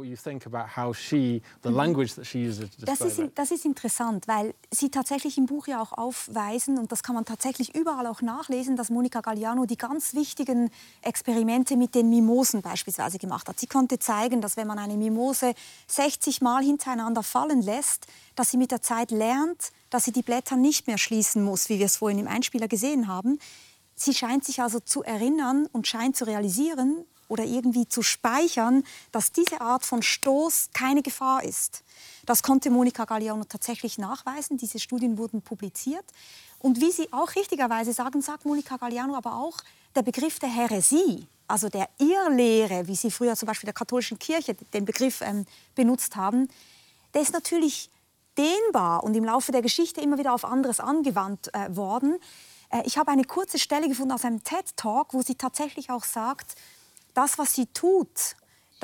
[2.79, 7.03] Das ist, das ist interessant, weil Sie tatsächlich im Buch ja auch aufweisen, und das
[7.03, 10.69] kann man tatsächlich überall auch nachlesen, dass Monika Galliano die ganz wichtigen
[11.01, 13.59] Experimente mit den Mimosen beispielsweise gemacht hat.
[13.59, 15.53] Sie konnte zeigen, dass wenn man eine Mimose
[15.87, 20.57] 60 Mal hintereinander fallen lässt, dass sie mit der Zeit lernt, dass sie die Blätter
[20.57, 23.39] nicht mehr schließen muss, wie wir es vorhin im Einspieler gesehen haben.
[23.95, 29.31] Sie scheint sich also zu erinnern und scheint zu realisieren, oder irgendwie zu speichern, dass
[29.31, 31.83] diese Art von Stoß keine Gefahr ist.
[32.25, 34.57] Das konnte Monika Galliano tatsächlich nachweisen.
[34.57, 36.05] Diese Studien wurden publiziert.
[36.59, 39.57] Und wie Sie auch richtigerweise sagen, sagt Monika Galliano aber auch,
[39.95, 44.55] der Begriff der Häresie, also der Irrlehre, wie Sie früher zum Beispiel der katholischen Kirche
[44.55, 46.47] den Begriff ähm, benutzt haben,
[47.13, 47.89] der ist natürlich
[48.37, 52.17] dehnbar und im Laufe der Geschichte immer wieder auf anderes angewandt äh, worden.
[52.69, 56.55] Äh, ich habe eine kurze Stelle gefunden aus einem TED-Talk, wo sie tatsächlich auch sagt,
[57.13, 58.35] das, was sie tut,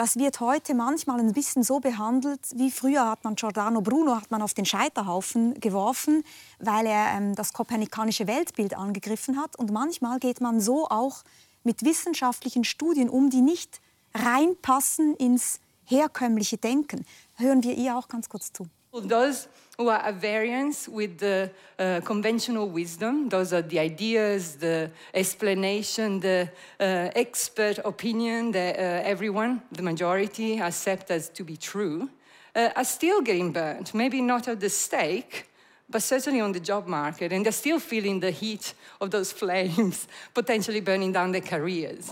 [0.01, 4.31] das wird heute manchmal ein bisschen so behandelt, wie früher hat man Giordano Bruno hat
[4.31, 6.23] man auf den Scheiterhaufen geworfen,
[6.57, 9.55] weil er ähm, das kopernikanische Weltbild angegriffen hat.
[9.59, 11.21] Und manchmal geht man so auch
[11.63, 13.79] mit wissenschaftlichen Studien um, die nicht
[14.15, 17.05] reinpassen ins herkömmliche Denken.
[17.35, 18.65] Hören wir ihr auch ganz kurz zu.
[18.93, 21.49] Those who are at variance with the
[21.79, 26.49] uh, conventional wisdom, those are the ideas, the explanation, the
[26.79, 32.09] uh, expert opinion that uh, everyone, the majority, accept as to be true,
[32.53, 33.93] uh, are still getting burnt.
[33.93, 35.47] Maybe not at the stake,
[35.89, 40.05] but certainly on the job market, and they're still feeling the heat of those flames,
[40.33, 42.11] potentially burning down their careers.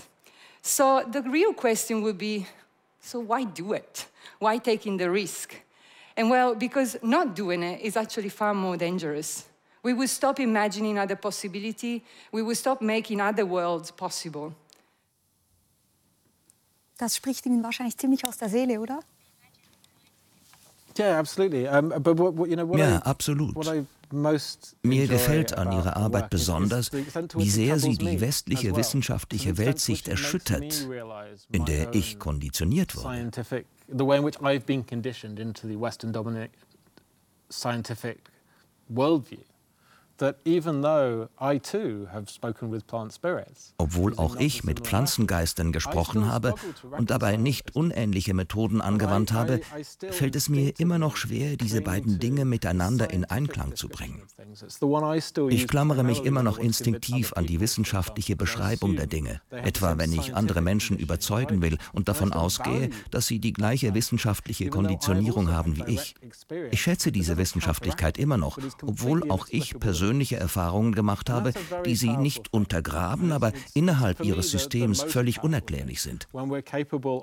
[0.62, 2.46] So the real question would be
[3.02, 4.06] so why do it?
[4.38, 5.54] Why taking the risk?
[6.16, 9.46] And well, because not doing it is actually far more dangerous.
[9.82, 12.02] We would stop imagining other possibility.
[12.32, 14.52] We would stop making other worlds possible.
[16.98, 19.00] Das spricht Ihnen wahrscheinlich ziemlich aus der Seele, oder?
[22.78, 23.56] Ja, absolut.
[24.12, 30.88] Mir gefällt an ihrer Arbeit besonders, wie sehr sie die westliche wissenschaftliche Weltsicht erschüttert,
[31.52, 33.30] in der ich konditioniert wurde.
[33.92, 34.04] the
[43.78, 46.54] Obwohl auch ich mit Pflanzengeistern gesprochen habe
[46.90, 49.60] und dabei nicht unähnliche Methoden angewandt habe,
[50.10, 54.22] fällt es mir immer noch schwer, diese beiden Dinge miteinander in Einklang zu bringen.
[55.48, 60.34] Ich klammere mich immer noch instinktiv an die wissenschaftliche Beschreibung der Dinge, etwa wenn ich
[60.34, 65.94] andere Menschen überzeugen will und davon ausgehe, dass sie die gleiche wissenschaftliche Konditionierung haben wie
[65.94, 66.14] ich.
[66.70, 71.52] Ich schätze diese Wissenschaftlichkeit immer noch, obwohl auch ich persönlich persönliche Erfahrungen gemacht habe,
[71.86, 76.26] die sie nicht untergraben, aber innerhalb ihres Systems völlig unerklärlich sind.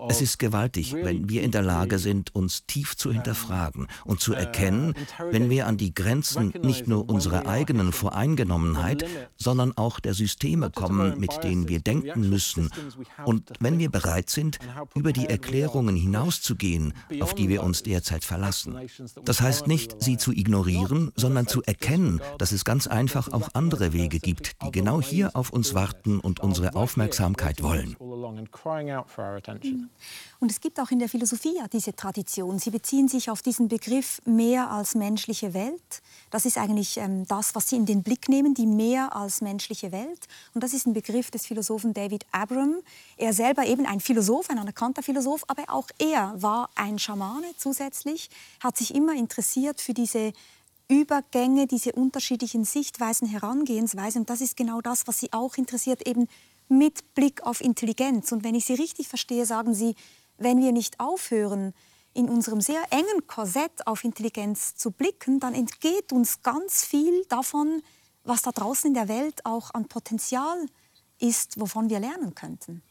[0.07, 4.33] Es ist gewaltig, wenn wir in der Lage sind, uns tief zu hinterfragen und zu
[4.33, 4.93] erkennen,
[5.31, 9.03] wenn wir an die Grenzen nicht nur unserer eigenen Voreingenommenheit,
[9.35, 12.69] sondern auch der Systeme kommen, mit denen wir denken müssen,
[13.25, 14.59] und wenn wir bereit sind,
[14.95, 18.77] über die Erklärungen hinauszugehen, auf die wir uns derzeit verlassen.
[19.25, 23.49] Das heißt nicht, sie zu ignorieren, sondern zu erkennen, dass es ganz ganz einfach auch
[23.53, 27.95] andere Wege gibt, die genau hier auf uns warten und unsere Aufmerksamkeit wollen.
[30.39, 32.59] Und es gibt auch in der Philosophie ja diese Tradition.
[32.59, 36.03] Sie beziehen sich auf diesen Begriff mehr als menschliche Welt.
[36.29, 39.91] Das ist eigentlich ähm, das, was Sie in den Blick nehmen, die mehr als menschliche
[39.91, 40.27] Welt.
[40.53, 42.75] Und das ist ein Begriff des Philosophen David Abram.
[43.17, 48.29] Er selber eben ein Philosoph, ein anerkannter Philosoph, aber auch er war ein Schamane zusätzlich,
[48.59, 50.33] hat sich immer interessiert für diese
[50.89, 54.21] Übergänge, diese unterschiedlichen Sichtweisen, Herangehensweisen.
[54.21, 56.27] Und das ist genau das, was Sie auch interessiert, eben
[56.69, 58.31] mit Blick auf Intelligenz.
[58.31, 59.95] Und wenn ich Sie richtig verstehe, sagen Sie,
[60.37, 61.73] wenn wir nicht aufhören,
[62.13, 67.83] in unserem sehr engen Korsett auf Intelligenz zu blicken, dann entgeht uns ganz viel davon,
[68.23, 70.65] was da draußen in der Welt auch an Potenzial
[71.19, 72.81] ist, wovon wir lernen könnten.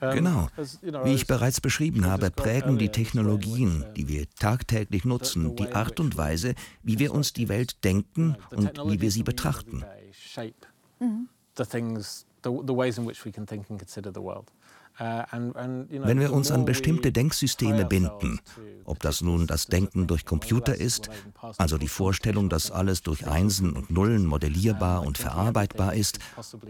[0.00, 0.48] Genau.
[1.04, 6.16] Wie ich bereits beschrieben habe, prägen die Technologien, die wir tagtäglich nutzen, die Art und
[6.18, 9.84] Weise, wie wir uns die Welt denken und wie wir sie betrachten.
[10.98, 11.28] Mhm.
[15.00, 15.22] Uh,
[15.88, 18.38] Wenn wir uns an bestimmte Denksysteme binden,
[18.84, 21.08] ob das nun das Denken durch Computer ist,
[21.56, 26.18] also die Vorstellung, dass alles durch Einsen und Nullen modellierbar und verarbeitbar ist,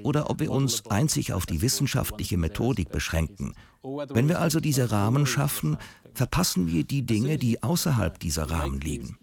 [0.05, 5.27] oder ob wir uns einzig auf die wissenschaftliche Methodik beschränken, wenn wir also diese Rahmen
[5.27, 5.77] schaffen,
[6.15, 9.19] verpassen wir die Dinge, die außerhalb dieser Rahmen liegen.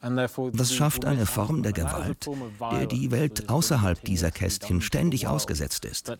[0.00, 2.28] Das schafft eine Form der Gewalt,
[2.72, 6.16] der die Welt außerhalb dieser Kästchen ständig ausgesetzt ist.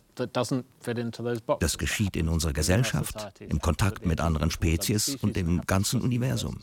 [1.61, 6.59] Das geschieht in unserer Gesellschaft, im Kontakt mit anderen Spezies und im ganzen Universum.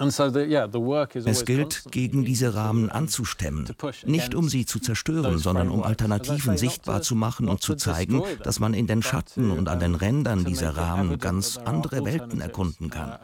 [0.00, 3.68] Es gilt, gegen diese Rahmen anzustemmen,
[4.04, 8.60] nicht um sie zu zerstören, sondern um Alternativen sichtbar zu machen und zu zeigen, dass
[8.60, 13.18] man in den Schatten und an den Rändern dieser Rahmen ganz andere Welten erkunden kann.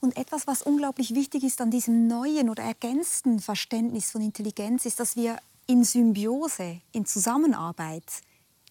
[0.00, 4.98] Und etwas, was unglaublich wichtig ist an diesem neuen oder ergänzten Verständnis von Intelligenz, ist,
[4.98, 8.22] dass wir in Symbiose, in Zusammenarbeit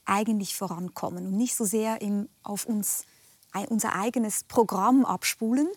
[0.10, 3.06] eigentlich vorankommen und nicht so sehr im, auf uns,
[3.70, 5.68] unser eigenes Programm abspulen.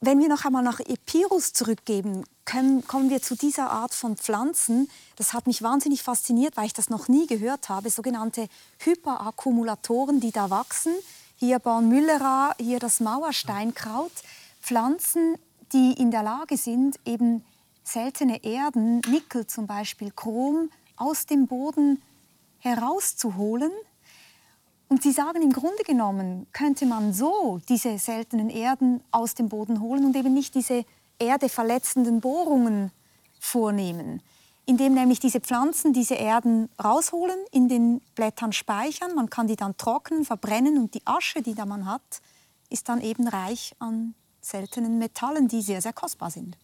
[0.00, 4.90] Wenn wir noch einmal nach Epirus zurückgeben, können, kommen wir zu dieser Art von Pflanzen.
[5.16, 7.90] Das hat mich wahnsinnig fasziniert, weil ich das noch nie gehört habe.
[7.90, 10.94] Sogenannte Hyperakkumulatoren, die da wachsen.
[11.36, 14.12] Hier Bornmüllera, hier das Mauersteinkraut.
[14.60, 15.36] Pflanzen,
[15.72, 17.44] die in der Lage sind, eben
[17.84, 22.00] seltene Erden, Nickel zum Beispiel, Chrom, aus dem Boden
[22.60, 23.72] herauszuholen.
[24.88, 29.80] Und sie sagen, im Grunde genommen könnte man so diese seltenen Erden aus dem Boden
[29.80, 30.84] holen und eben nicht diese
[31.18, 32.90] erdeverletzenden Bohrungen
[33.38, 34.22] vornehmen,
[34.66, 39.76] indem nämlich diese Pflanzen diese Erden rausholen, in den Blättern speichern, man kann die dann
[39.76, 42.20] trocknen, verbrennen und die Asche, die da man hat,
[42.68, 46.56] ist dann eben reich an seltenen Metallen, die sehr, sehr kostbar sind.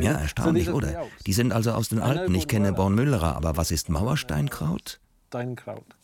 [0.00, 1.06] Ja, erstaunlich, oder?
[1.26, 2.34] Die sind also aus den Alpen.
[2.34, 5.00] Ich kenne Bornmüllerer, aber was ist Mauersteinkraut?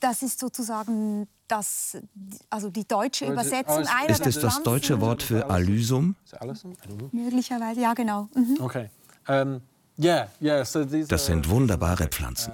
[0.01, 1.99] Das ist sozusagen das,
[2.49, 6.17] also die deutsche Übersetzung einer Ist es das deutsche Wort für Alysum?
[7.13, 8.29] Möglicherweise, ja, genau.
[8.35, 8.57] Mhm.
[8.61, 8.91] Okay.
[9.29, 9.61] Um,
[10.01, 12.53] das sind wunderbare Pflanzen.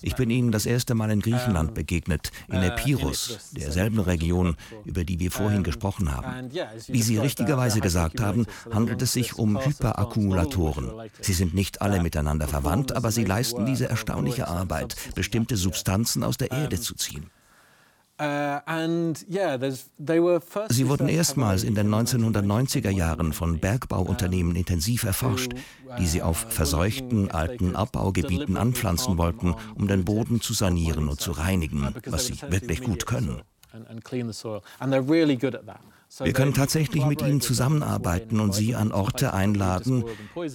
[0.00, 5.18] Ich bin ihnen das erste Mal in Griechenland begegnet, in Epirus, derselben Region, über die
[5.18, 6.50] wir vorhin gesprochen haben.
[6.86, 10.90] Wie Sie richtigerweise gesagt haben, handelt es sich um Hyperakkumulatoren.
[11.20, 16.38] Sie sind nicht alle miteinander verwandt, aber sie leisten diese erstaunliche Arbeit, bestimmte Substanzen aus
[16.38, 17.30] der Erde zu ziehen.
[18.20, 18.58] Uh,
[20.70, 25.52] Sie wurden erstmals in den 1990er Jahren von Bergbauunternehmen intensiv erforscht,
[26.00, 31.30] die sie auf verseuchten alten Abbaugebieten anpflanzen wollten, um den Boden zu sanieren und zu
[31.30, 33.40] reinigen, was sie wirklich gut können.
[36.20, 40.04] Wir können tatsächlich mit ihnen zusammenarbeiten und sie an Orte einladen,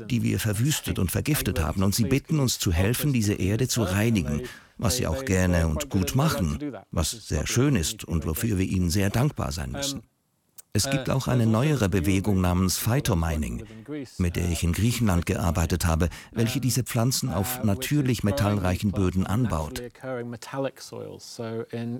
[0.10, 3.84] die wir verwüstet und vergiftet haben, und sie bitten uns zu helfen, diese Erde zu
[3.84, 4.42] reinigen
[4.78, 6.60] was sie auch gerne und gut machen,
[6.92, 10.04] was sehr schön ist und wofür wir ihnen sehr dankbar sein müssen.
[10.76, 13.64] Es gibt auch eine neuere Bewegung namens Phytomining,
[14.18, 19.84] mit der ich in Griechenland gearbeitet habe, welche diese Pflanzen auf natürlich metallreichen Böden anbaut.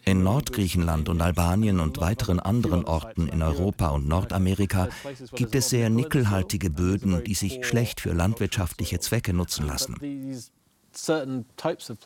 [0.06, 4.90] In Nordgriechenland und Albanien und weiteren anderen Orten in Europa und Nordamerika
[5.34, 9.98] gibt es sehr nickelhaltige Böden, die sich schlecht für landwirtschaftliche Zwecke nutzen lassen.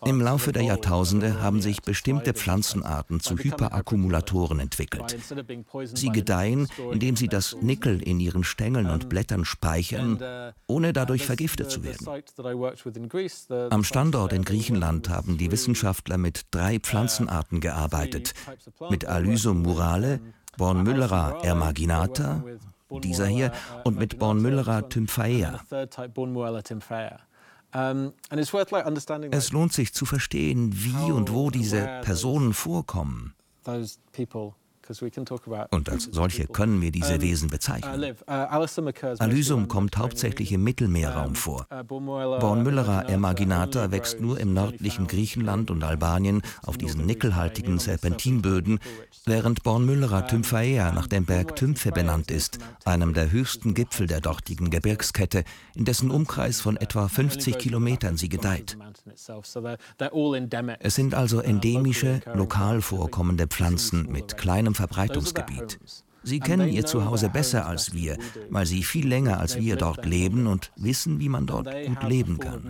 [0.05, 5.17] Im Laufe der Jahrtausende haben sich bestimmte Pflanzenarten zu Hyperakkumulatoren entwickelt.
[5.93, 11.25] Sie gedeihen, indem sie das Nickel in ihren Stängeln und Blättern speichern, uh, ohne dadurch
[11.25, 12.07] vergiftet zu werden.
[13.71, 18.33] Am Standort in Griechenland haben die Wissenschaftler mit drei uh, Pflanzenarten gearbeitet,
[18.89, 20.19] mit Alysum murale,
[20.57, 22.43] Bornmüllera ermaginata,
[23.03, 23.51] dieser hier,
[23.83, 25.59] und mit Bornmüllera tymphaea.
[29.31, 33.35] Es lohnt sich zu verstehen, wie und wo diese Personen vorkommen.
[35.71, 38.15] Und als solche können wir diese Wesen bezeichnen.
[38.27, 38.31] Uh,
[39.19, 41.67] Alysum kommt hauptsächlich im Mittelmeerraum vor.
[41.71, 48.79] Uh, Bornmüllera emaginata wächst nur im nördlichen Griechenland und Albanien auf diesen nickelhaltigen Serpentinböden,
[49.25, 54.69] während Bornmüllera tymphaea nach dem Berg Tymphe benannt ist, einem der höchsten Gipfel der dortigen
[54.69, 55.43] Gebirgskette,
[55.75, 58.77] in dessen Umkreis von etwa 50 Kilometern sie gedeiht.
[60.79, 65.79] Es sind also endemische, lokal vorkommende Pflanzen mit kleinem Verbreitungsgebiet.
[66.23, 68.17] Sie kennen ihr Zuhause besser als wir,
[68.49, 72.37] weil sie viel länger als wir dort leben und wissen, wie man dort gut leben
[72.39, 72.61] kann.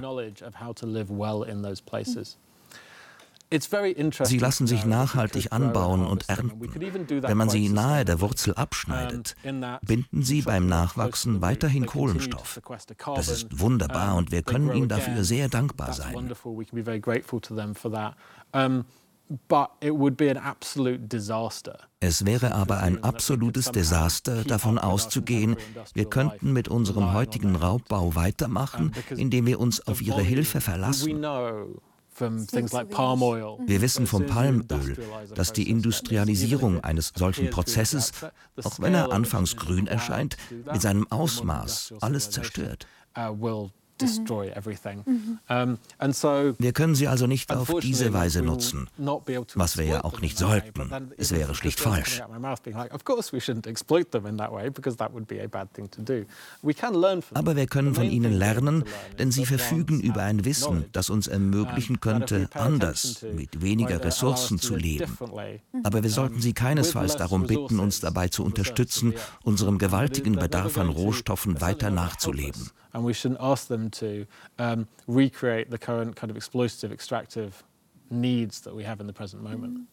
[4.24, 6.60] Sie lassen sich nachhaltig anbauen und ernten.
[7.24, 9.36] Wenn man sie nahe der Wurzel abschneidet,
[9.86, 12.60] binden sie beim Nachwachsen weiterhin Kohlenstoff.
[13.16, 16.36] Das ist wunderbar und wir können ihnen dafür sehr dankbar sein.
[22.00, 25.56] Es wäre aber ein absolutes Desaster, davon auszugehen,
[25.94, 31.22] wir könnten mit unserem heutigen Raubbau weitermachen, indem wir uns auf ihre Hilfe verlassen.
[32.20, 34.98] Wir wissen vom Palmöl,
[35.36, 38.12] dass die Industrialisierung eines solchen Prozesses,
[38.64, 40.38] auch wenn er anfangs grün erscheint,
[40.72, 42.88] mit seinem Ausmaß alles zerstört.
[46.60, 48.90] Wir können sie also nicht auf diese Weise nutzen,
[49.56, 50.92] was wir ja auch nicht sollten.
[51.18, 52.22] Es wäre schlicht falsch.
[57.34, 58.84] Aber wir können von ihnen lernen,
[59.20, 64.76] denn sie verfügen über ein Wissen, das uns ermöglichen könnte, anders, mit weniger Ressourcen zu
[64.76, 65.12] leben.
[65.84, 70.90] Aber wir sollten sie keinesfalls darum bitten, uns dabei zu unterstützen, unserem gewaltigen Bedarf an
[70.90, 72.70] Rohstoffen weiter nachzuleben.
[72.94, 74.26] And we shouldn't ask them to
[74.58, 77.64] um, recreate the current kind of exploitative, extractive
[78.10, 79.88] needs that we have in the present moment.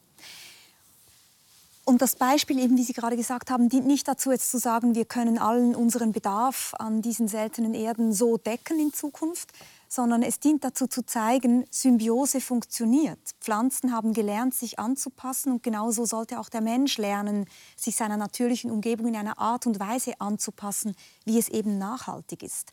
[1.87, 4.95] Und das Beispiel, eben wie Sie gerade gesagt haben, dient nicht dazu, jetzt zu sagen,
[4.95, 9.51] wir können allen unseren Bedarf an diesen seltenen Erden so decken in Zukunft,
[9.87, 13.19] sondern es dient dazu zu zeigen, Symbiose funktioniert.
[13.39, 18.71] Pflanzen haben gelernt, sich anzupassen und genauso sollte auch der Mensch lernen, sich seiner natürlichen
[18.71, 22.71] Umgebung in einer Art und Weise anzupassen, wie es eben nachhaltig ist.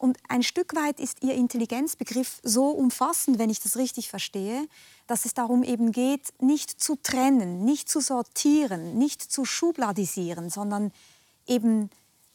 [0.00, 4.66] Und ein Stück weit ist Ihr Intelligenzbegriff so umfassend, wenn ich das richtig verstehe,
[5.06, 10.90] dass es darum eben geht, nicht zu trennen, nicht zu sortieren, nicht zu schubladisieren, sondern
[11.46, 11.90] eben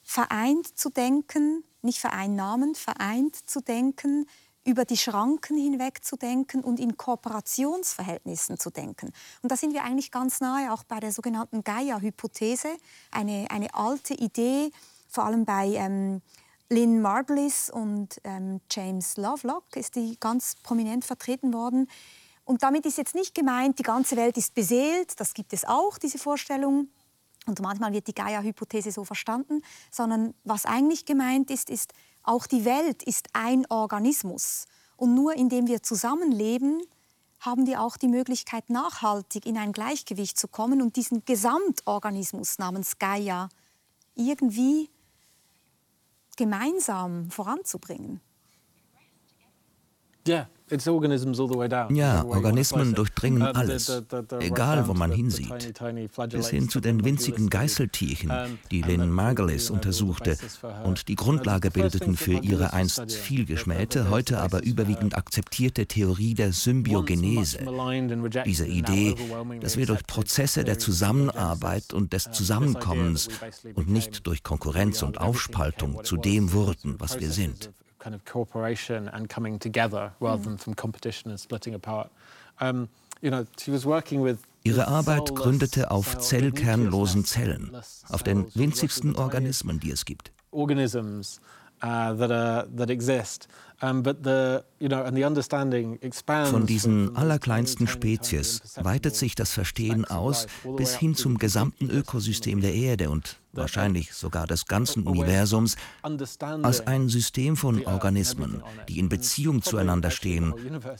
[0.05, 4.27] vereint zu denken, nicht vereinnahmend, vereint zu denken,
[4.63, 9.11] über die Schranken hinweg zu denken und in Kooperationsverhältnissen zu denken.
[9.41, 12.69] Und da sind wir eigentlich ganz nahe auch bei der sogenannten Gaia-Hypothese,
[13.11, 14.71] eine, eine alte Idee,
[15.07, 16.21] vor allem bei ähm,
[16.69, 21.87] Lynn Margulis und ähm, James Lovelock ist die ganz prominent vertreten worden.
[22.43, 25.97] Und damit ist jetzt nicht gemeint, die ganze Welt ist beseelt, das gibt es auch,
[25.97, 26.89] diese Vorstellung.
[27.45, 31.93] Und manchmal wird die Gaia-Hypothese so verstanden, sondern was eigentlich gemeint ist, ist,
[32.23, 34.65] auch die Welt ist ein Organismus.
[34.97, 36.81] Und nur indem wir zusammenleben,
[37.39, 42.97] haben wir auch die Möglichkeit, nachhaltig in ein Gleichgewicht zu kommen und diesen Gesamtorganismus namens
[42.97, 43.49] Gaia
[44.15, 44.89] irgendwie
[46.37, 48.21] gemeinsam voranzubringen.
[50.27, 50.47] Ja,
[51.91, 54.03] ja, Organismen durchdringen alles,
[54.39, 55.73] egal wo man hinsieht.
[56.31, 58.31] Bis hin zu den winzigen Geißeltierchen,
[58.71, 60.37] die Lynn Margulis untersuchte
[60.83, 67.59] und die Grundlage bildeten für ihre einst vielgeschmähte, heute aber überwiegend akzeptierte Theorie der Symbiogenese.
[68.45, 69.15] Diese Idee,
[69.61, 73.29] dass wir durch Prozesse der Zusammenarbeit und des Zusammenkommens
[73.75, 77.71] und nicht durch Konkurrenz und Aufspaltung zu dem wurden, was wir sind
[78.05, 82.11] kind of cooperation and coming together rather than from competition and splitting apart.
[82.61, 82.87] Um,
[83.21, 87.75] you know, she was working with Ihre Arbeit gründete auf zellkernlosen Zellen,
[88.09, 90.31] auf den winzigsten Organismen, die es gibt.
[90.51, 91.39] Organisms
[91.83, 93.47] uh, that, are, that exist
[93.81, 94.13] von
[96.65, 100.47] diesen allerkleinsten Spezies weitet sich das Verstehen aus
[100.77, 107.09] bis hin zum gesamten Ökosystem der Erde und wahrscheinlich sogar des ganzen Universums als ein
[107.09, 110.53] System von Organismen, die in Beziehung zueinander stehen,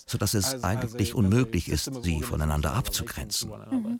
[0.05, 3.51] sodass es eigentlich unmöglich ist, sie voneinander abzugrenzen.
[3.71, 3.99] Mhm.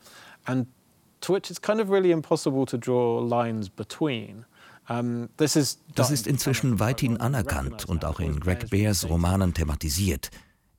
[4.88, 5.30] Between.
[5.38, 10.30] Das ist inzwischen weithin anerkannt und auch in Greg Bears Romanen thematisiert.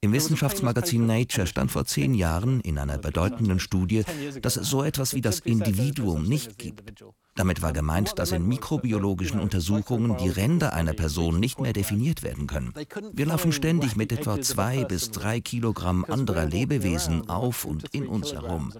[0.00, 4.04] Im Wissenschaftsmagazin Nature stand vor zehn Jahren in einer bedeutenden Studie,
[4.42, 6.92] dass es so etwas wie das Individuum nicht gibt.
[7.34, 12.46] Damit war gemeint, dass in mikrobiologischen Untersuchungen die Ränder einer Person nicht mehr definiert werden
[12.46, 12.72] können.
[13.12, 18.32] Wir laufen ständig mit etwa zwei bis drei Kilogramm anderer Lebewesen auf und in uns
[18.32, 18.72] herum.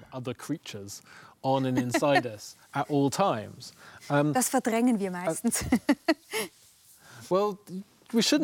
[4.09, 5.65] Das verdrängen wir meistens.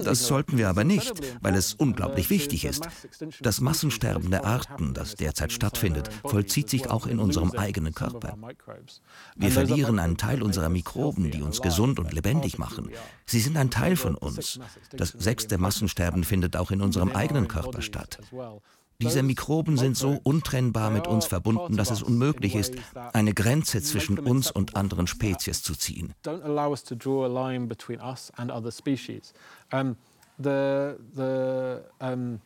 [0.05, 2.89] Das sollten wir aber nicht, weil es unglaublich wichtig ist.
[3.41, 8.37] Das Massensterben der Arten, das derzeit stattfindet, vollzieht sich auch in unserem eigenen Körper.
[9.37, 12.91] Wir verlieren einen Teil unserer Mikroben, die uns gesund und lebendig machen.
[13.25, 14.59] Sie sind ein Teil von uns.
[14.91, 18.19] Das sechste Massensterben findet auch in unserem eigenen Körper statt.
[19.03, 22.75] Diese Mikroben sind so untrennbar mit uns verbunden, dass es unmöglich ist,
[23.13, 26.15] eine Grenze zwischen uns und anderen Spezies zu ziehen.
[30.39, 32.41] The, the, um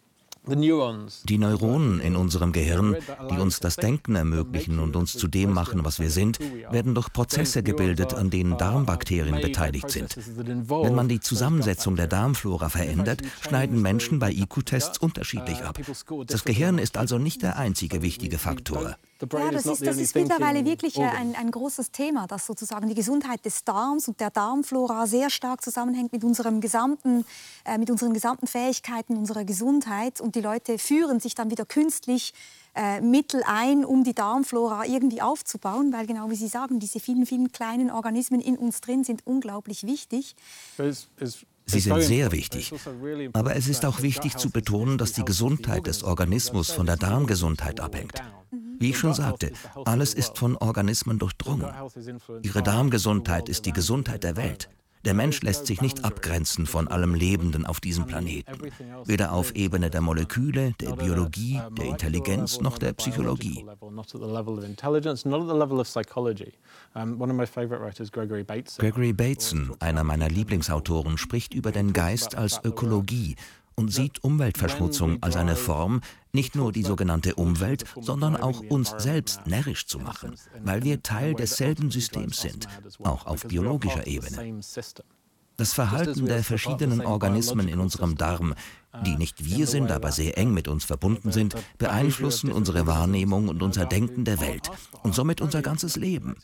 [0.49, 2.97] die Neuronen in unserem Gehirn,
[3.31, 6.39] die uns das Denken ermöglichen und uns zu dem machen, was wir sind,
[6.71, 10.17] werden durch Prozesse gebildet, an denen Darmbakterien beteiligt sind.
[10.17, 15.79] Wenn man die Zusammensetzung der Darmflora verändert, schneiden Menschen bei IQ-Tests unterschiedlich ab.
[16.27, 18.97] Das Gehirn ist also nicht der einzige wichtige Faktor.
[19.21, 23.45] Ja, das ist, das ist mittlerweile wirklich ein, ein großes Thema, dass sozusagen die Gesundheit
[23.45, 27.25] des Darms und der Darmflora sehr stark zusammenhängt mit, unserem gesamten,
[27.65, 30.21] äh, mit unseren gesamten Fähigkeiten, unserer Gesundheit.
[30.21, 32.35] Und die Leute führen sich dann wieder künstlich
[32.75, 37.25] äh, Mittel ein, um die Darmflora irgendwie aufzubauen, weil genau wie Sie sagen, diese vielen,
[37.25, 40.37] vielen kleinen Organismen in uns drin sind unglaublich wichtig.
[40.77, 42.73] Es, es Sie sind sehr wichtig.
[43.33, 47.81] Aber es ist auch wichtig zu betonen, dass die Gesundheit des Organismus von der Darmgesundheit
[47.81, 48.23] abhängt.
[48.79, 49.53] Wie ich schon sagte,
[49.85, 51.73] alles ist von Organismen durchdrungen.
[52.43, 54.69] Ihre Darmgesundheit ist die Gesundheit der Welt.
[55.05, 58.53] Der Mensch lässt sich nicht abgrenzen von allem Lebenden auf diesem Planeten,
[59.05, 63.65] weder auf Ebene der Moleküle, der Biologie, der Intelligenz noch der Psychologie.
[68.79, 73.37] Gregory Bateson, einer meiner Lieblingsautoren, spricht über den Geist als Ökologie
[73.77, 76.01] und sieht Umweltverschmutzung als eine Form,
[76.33, 81.35] nicht nur die sogenannte Umwelt, sondern auch uns selbst närrisch zu machen, weil wir Teil
[81.35, 82.67] desselben Systems sind,
[83.05, 84.61] auch auf biologischer Ebene.
[85.57, 88.55] Das Verhalten der verschiedenen Organismen in unserem Darm,
[89.07, 93.63] die nicht wir sind, aber sehr eng mit uns verbunden sind, beeinflussen unsere Wahrnehmung und
[93.63, 94.71] unser Denken der Welt
[95.03, 96.37] und somit unser ganzes Leben.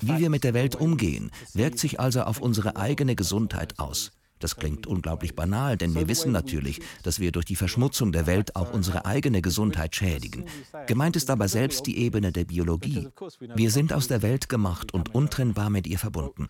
[0.00, 4.12] Wie wir mit der Welt umgehen, wirkt sich also auf unsere eigene Gesundheit aus.
[4.40, 8.56] Das klingt unglaublich banal, denn wir wissen natürlich, dass wir durch die Verschmutzung der Welt
[8.56, 10.46] auch unsere eigene Gesundheit schädigen.
[10.86, 13.08] Gemeint ist aber selbst die Ebene der Biologie.
[13.54, 16.48] Wir sind aus der Welt gemacht und untrennbar mit ihr verbunden.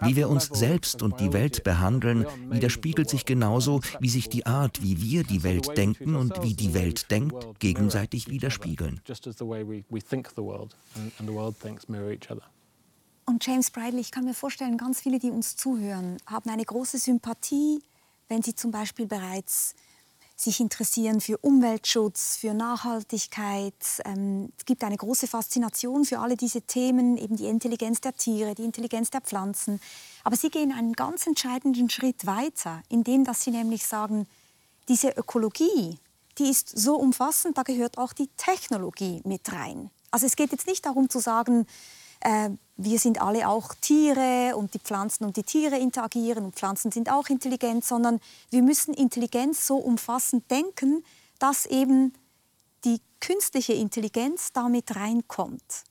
[0.00, 4.82] Wie wir uns selbst und die Welt behandeln, widerspiegelt sich genauso, wie sich die Art,
[4.82, 9.02] wie wir die Welt denken und wie die Welt denkt, gegenseitig widerspiegeln.
[13.28, 16.96] Und James Bradley, ich kann mir vorstellen, ganz viele, die uns zuhören, haben eine große
[16.96, 17.82] Sympathie,
[18.26, 19.74] wenn sie zum Beispiel bereits
[20.34, 23.74] sich interessieren für Umweltschutz, für Nachhaltigkeit.
[24.06, 28.54] Ähm, es gibt eine große Faszination für alle diese Themen, eben die Intelligenz der Tiere,
[28.54, 29.78] die Intelligenz der Pflanzen.
[30.24, 34.26] Aber sie gehen einen ganz entscheidenden Schritt weiter, indem dass sie nämlich sagen,
[34.88, 35.98] diese Ökologie,
[36.38, 39.90] die ist so umfassend, da gehört auch die Technologie mit rein.
[40.10, 41.66] Also es geht jetzt nicht darum zu sagen,
[42.20, 42.48] äh,
[42.80, 47.10] wir sind alle auch Tiere und die Pflanzen und die Tiere interagieren und Pflanzen sind
[47.10, 48.20] auch intelligent, sondern
[48.50, 51.04] wir müssen Intelligenz so umfassend denken,
[51.40, 52.14] dass eben
[52.84, 55.82] die künstliche Intelligenz damit reinkommt.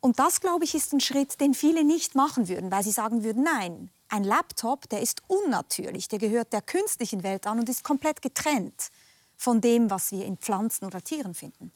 [0.00, 3.22] Und das, glaube ich, ist ein Schritt, den viele nicht machen würden, weil sie sagen
[3.22, 7.84] würden, nein, ein Laptop, der ist unnatürlich, der gehört der künstlichen Welt an und ist
[7.84, 8.90] komplett getrennt
[9.36, 11.70] von dem, was wir in Pflanzen oder Tieren finden.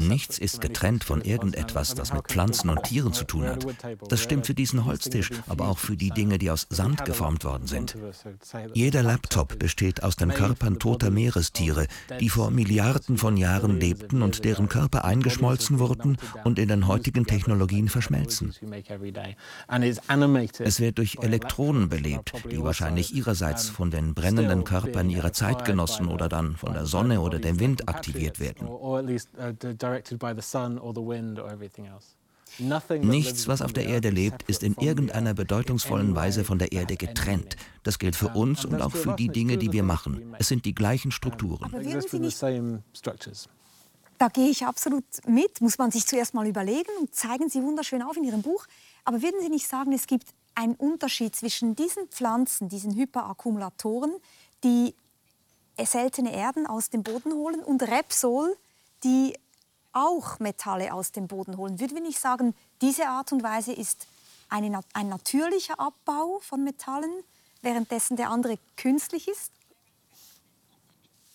[0.00, 3.66] Nichts ist getrennt von irgendetwas, das mit Pflanzen und Tieren zu tun hat.
[4.08, 7.66] Das stimmt für diesen Holztisch, aber auch für die Dinge, die aus Sand geformt worden
[7.66, 7.96] sind.
[8.72, 11.86] Jeder Laptop besteht aus den Körpern toter Meerestiere,
[12.18, 17.26] die vor Milliarden von Jahren lebten und deren Körper eingeschmolzen wurden und in den heutigen
[17.26, 18.54] Technologien verschmelzen.
[20.58, 26.28] Es wird durch Elektronen belebt, die wahrscheinlich ihrerseits von den brennenden Körpern ihrer Zeitgenossen oder
[26.28, 28.68] dann von der Sonne oder dem Wind aktiviert werden.
[32.58, 37.56] Nichts, was auf der Erde lebt, ist in irgendeiner bedeutungsvollen Weise von der Erde getrennt.
[37.82, 40.34] Das gilt für uns und auch für die Dinge, die wir machen.
[40.38, 41.72] Es sind die gleichen Strukturen.
[44.18, 48.02] Da gehe ich absolut mit, muss man sich zuerst mal überlegen und zeigen Sie wunderschön
[48.02, 48.66] auf in Ihrem Buch.
[49.04, 54.12] Aber würden Sie nicht sagen, es gibt einen Unterschied zwischen diesen Pflanzen, diesen Hyperakkumulatoren,
[54.62, 54.94] die
[55.82, 58.56] seltene Erden aus dem Boden holen, und Repsol,
[59.04, 59.34] die
[59.92, 61.80] auch Metalle aus dem Boden holen.
[61.80, 64.06] Würden wir nicht sagen, diese Art und Weise ist
[64.48, 67.10] eine, ein natürlicher Abbau von Metallen,
[67.62, 69.52] währenddessen der andere künstlich ist?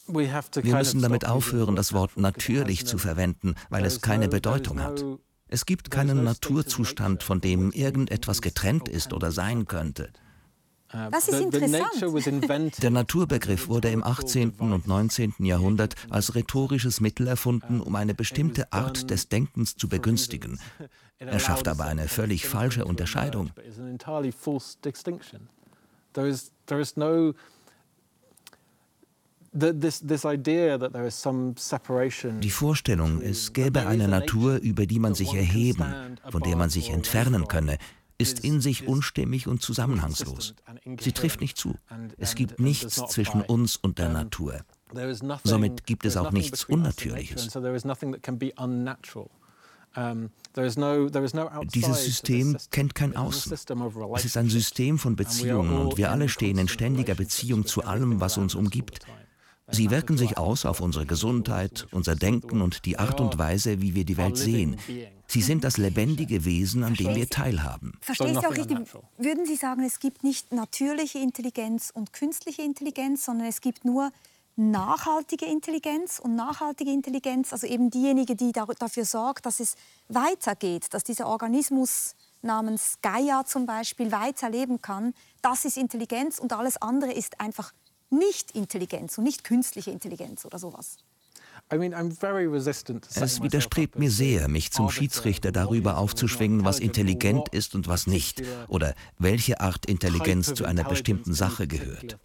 [0.08, 5.04] Wir müssen damit aufhören, das Wort natürlich zu verwenden, weil es keine Bedeutung hat.
[5.50, 10.12] Es gibt keinen Naturzustand, von dem irgendetwas getrennt ist oder sein könnte.
[10.94, 12.82] Uh, das ist interessant.
[12.82, 14.52] Der Naturbegriff wurde im 18.
[14.52, 15.34] und 19.
[15.40, 20.60] Jahrhundert als rhetorisches Mittel erfunden, um eine bestimmte Art des Denkens zu begünstigen.
[21.20, 23.52] Er schafft aber eine völlig falsche Unterscheidung.
[32.42, 36.92] Die Vorstellung, es gäbe eine Natur, über die man sich erheben, von der man sich
[36.92, 37.78] entfernen könne,
[38.18, 40.56] ist in sich unstimmig und zusammenhangslos.
[41.00, 41.76] Sie trifft nicht zu.
[42.18, 44.62] Es gibt nichts zwischen uns und der Natur.
[45.44, 47.50] Somit gibt es auch nichts Unnatürliches.
[51.74, 53.54] Dieses System kennt kein Außen.
[54.16, 58.20] Es ist ein System von Beziehungen und wir alle stehen in ständiger Beziehung zu allem,
[58.20, 59.00] was uns umgibt.
[59.70, 63.96] Sie wirken sich aus auf unsere Gesundheit, unser Denken und die Art und Weise, wie
[63.96, 64.78] wir die Welt sehen.
[65.28, 67.94] Sie sind das lebendige Wesen, an dem wir teilhaben.
[68.00, 68.78] Verstehe ich auch richtig?
[69.18, 74.12] Würden Sie sagen, es gibt nicht natürliche Intelligenz und künstliche Intelligenz, sondern es gibt nur
[74.56, 79.76] nachhaltige Intelligenz und nachhaltige Intelligenz, also eben diejenige, die dafür sorgt, dass es
[80.08, 86.82] weitergeht, dass dieser Organismus namens Gaia zum Beispiel weiterleben kann, das ist Intelligenz und alles
[86.82, 87.72] andere ist einfach
[88.10, 90.98] nicht Intelligenz und nicht künstliche Intelligenz oder sowas.
[91.70, 98.42] Es widerstrebt mir sehr, mich zum Schiedsrichter darüber aufzuschwingen, was intelligent ist und was nicht,
[98.70, 102.18] oder welche Art Intelligenz zu einer bestimmten Sache gehört.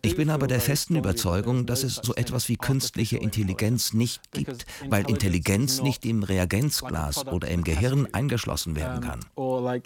[0.00, 4.64] Ich bin aber der festen Überzeugung, dass es so etwas wie künstliche Intelligenz nicht gibt,
[4.88, 9.20] weil Intelligenz nicht im Reagenzglas oder im Gehirn eingeschlossen werden kann.
[9.36, 9.78] Uh,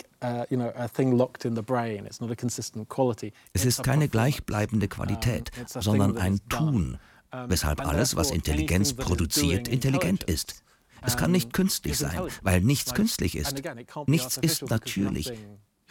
[3.53, 6.99] es ist keine gleichbleibende Qualität, sondern ein Tun,
[7.47, 10.63] weshalb alles, was Intelligenz produziert, intelligent ist.
[11.05, 13.63] Es kann nicht künstlich sein, weil nichts künstlich ist.
[14.07, 15.33] Nichts ist natürlich.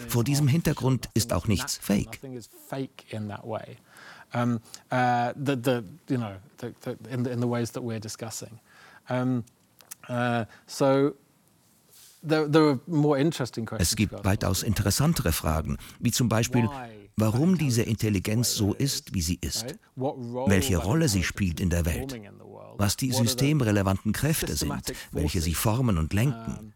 [0.08, 2.20] Vor diesem Hintergrund ist auch nichts fake.
[4.34, 4.56] Uh,
[13.78, 16.70] es gibt weitaus interessantere Fragen, wie zum Beispiel,
[17.18, 22.20] warum diese Intelligenz so ist, wie sie ist, welche Rolle sie spielt in der Welt,
[22.78, 26.74] was die systemrelevanten Kräfte sind, welche sie formen und lenken,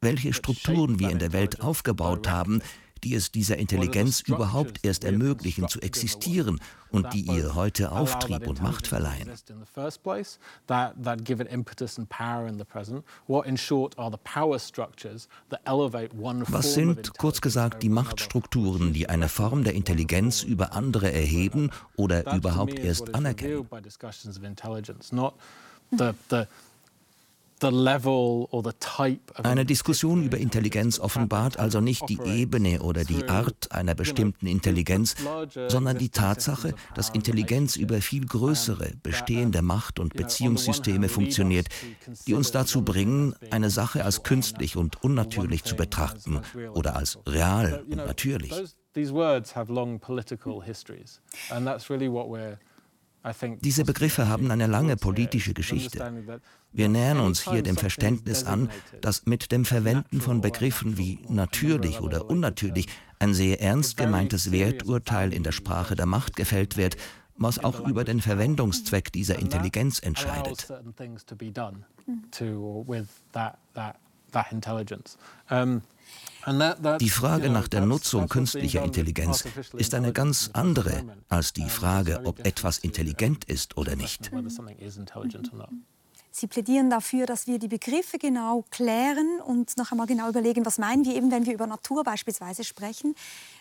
[0.00, 2.62] welche Strukturen wir in der Welt aufgebaut haben,
[3.04, 8.62] die es dieser Intelligenz überhaupt erst ermöglichen zu existieren und die ihr heute Auftrieb und
[8.62, 9.30] Macht verleihen.
[16.48, 22.34] Was sind, kurz gesagt, die Machtstrukturen, die eine Form der Intelligenz über andere erheben oder
[22.34, 23.66] überhaupt erst anerkennen?
[29.42, 35.16] Eine Diskussion über Intelligenz offenbart also nicht die Ebene oder die Art einer bestimmten Intelligenz,
[35.68, 41.68] sondern die Tatsache, dass Intelligenz über viel größere, bestehende Macht- und Beziehungssysteme funktioniert,
[42.26, 46.40] die uns dazu bringen, eine Sache als künstlich und unnatürlich zu betrachten
[46.74, 48.52] oder als real und natürlich.
[48.94, 52.58] These words have long political histories, and that's really what we're
[53.60, 56.12] diese Begriffe haben eine lange politische Geschichte.
[56.72, 62.00] Wir nähern uns hier dem Verständnis an, dass mit dem Verwenden von Begriffen wie natürlich
[62.00, 62.86] oder unnatürlich
[63.18, 66.96] ein sehr ernst gemeintes Werturteil in der Sprache der Macht gefällt wird,
[67.36, 70.68] was auch über den Verwendungszweck dieser Intelligenz entscheidet.
[77.00, 79.44] Die Frage nach der Nutzung künstlicher Intelligenz
[79.76, 84.30] ist eine ganz andere als die Frage, ob etwas intelligent ist oder nicht.
[86.30, 90.78] Sie plädieren dafür, dass wir die Begriffe genau klären und noch einmal genau überlegen, was
[90.78, 93.16] meinen wir eben, wenn wir über Natur beispielsweise sprechen.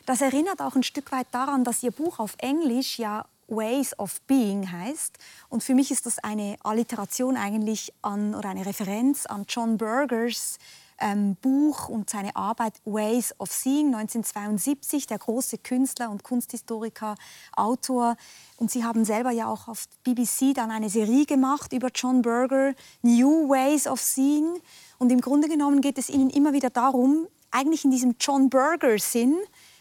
[0.05, 4.21] Das erinnert auch ein Stück weit daran, dass Ihr Buch auf Englisch ja Ways of
[4.21, 5.17] Being heißt.
[5.49, 10.59] Und für mich ist das eine Alliteration eigentlich an oder eine Referenz an John Burgers
[10.99, 17.15] ähm, Buch und seine Arbeit Ways of Seeing 1972, der große Künstler und Kunsthistoriker,
[17.55, 18.15] Autor.
[18.57, 22.73] Und Sie haben selber ja auch auf BBC dann eine Serie gemacht über John Berger,
[23.01, 24.59] New Ways of Seeing.
[24.97, 29.35] Und im Grunde genommen geht es Ihnen immer wieder darum, eigentlich in diesem John Berger-Sinn,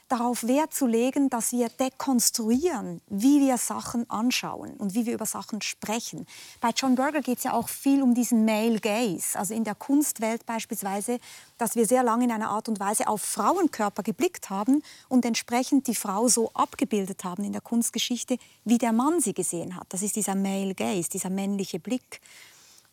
[0.08, 5.26] darauf Wert zu legen, dass wir dekonstruieren, wie wir Sachen anschauen und wie wir über
[5.26, 6.26] Sachen sprechen.
[6.60, 9.74] Bei John Berger geht es ja auch viel um diesen Male Gaze, also in der
[9.74, 11.18] Kunstwelt beispielsweise,
[11.58, 15.86] dass wir sehr lange in einer Art und Weise auf Frauenkörper geblickt haben und entsprechend
[15.86, 19.86] die Frau so abgebildet haben in der Kunstgeschichte, wie der Mann sie gesehen hat.
[19.88, 22.20] Das ist dieser Male Gaze, dieser männliche Blick.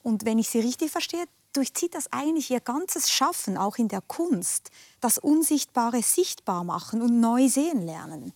[0.01, 4.01] Und wenn ich Sie richtig verstehe, durchzieht das eigentlich ihr ganzes Schaffen, auch in der
[4.01, 8.33] Kunst, das Unsichtbare sichtbar machen und neu sehen lernen.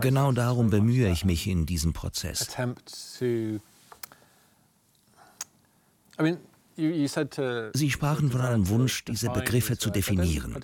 [0.00, 2.48] Genau darum bemühe ich mich in diesem Prozess.
[7.74, 10.56] Sie sprachen von einem Wunsch, diese Begriffe zu definieren.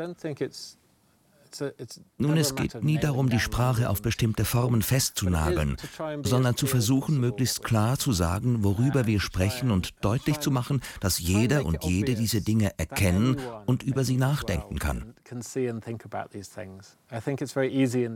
[2.18, 5.76] Nun, es geht nie darum, die Sprache auf bestimmte Formen festzunageln,
[6.22, 11.18] sondern zu versuchen, möglichst klar zu sagen, worüber wir sprechen und deutlich zu machen, dass
[11.18, 13.36] jeder und jede diese Dinge erkennen
[13.66, 15.14] und über sie nachdenken kann.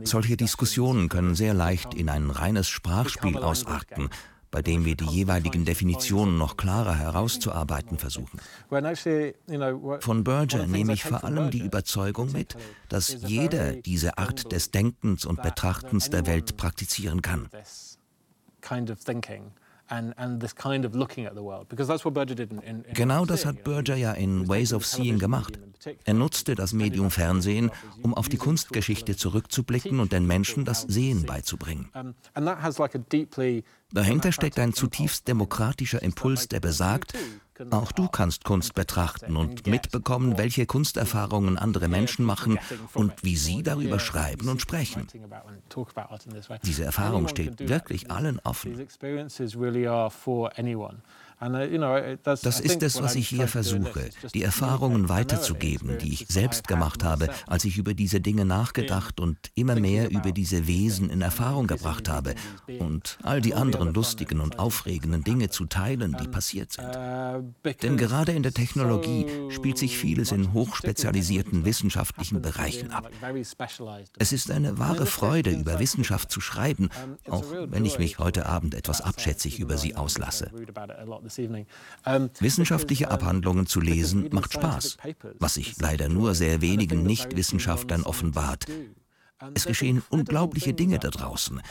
[0.03, 4.09] Solche Diskussionen können sehr leicht in ein reines Sprachspiel ausarten
[4.51, 8.39] bei dem wir die jeweiligen Definitionen noch klarer herauszuarbeiten versuchen.
[10.01, 12.57] Von Berger nehme ich vor allem die Überzeugung mit,
[12.89, 17.49] dass jeder diese Art des Denkens und Betrachtens der Welt praktizieren kann.
[22.93, 25.59] Genau das hat Berger ja in Ways of Seeing gemacht.
[26.05, 27.71] Er nutzte das Medium Fernsehen,
[28.01, 31.89] um auf die Kunstgeschichte zurückzublicken und den Menschen das Sehen beizubringen.
[33.93, 37.13] Dahinter steckt ein zutiefst demokratischer Impuls, der besagt,
[37.69, 42.59] auch du kannst Kunst betrachten und mitbekommen, welche Kunsterfahrungen andere Menschen machen
[42.93, 45.07] und wie sie darüber schreiben und sprechen.
[46.63, 48.87] Diese Erfahrung steht wirklich allen offen.
[51.41, 57.03] Uh, das ist es, was ich hier versuche, die Erfahrungen weiterzugeben, die ich selbst gemacht
[57.03, 61.65] habe, als ich über diese Dinge nachgedacht und immer mehr über diese Wesen in Erfahrung
[61.65, 62.35] gebracht habe
[62.79, 66.95] und all die anderen lustigen und aufregenden Dinge zu teilen, die passiert sind.
[66.95, 73.09] Uh, Denn gerade in der Technologie spielt sich vieles in hochspezialisierten wissenschaftlichen Bereichen ab.
[74.19, 76.89] Es ist eine wahre Freude, über Wissenschaft zu schreiben,
[77.27, 80.51] auch wenn ich mich heute Abend etwas abschätzig über sie auslasse.
[82.39, 84.97] Wissenschaftliche Abhandlungen zu lesen macht Spaß,
[85.39, 88.65] was sich leider nur sehr wenigen Nichtwissenschaftlern offenbart.
[89.53, 91.61] Es geschehen unglaubliche Dinge da draußen.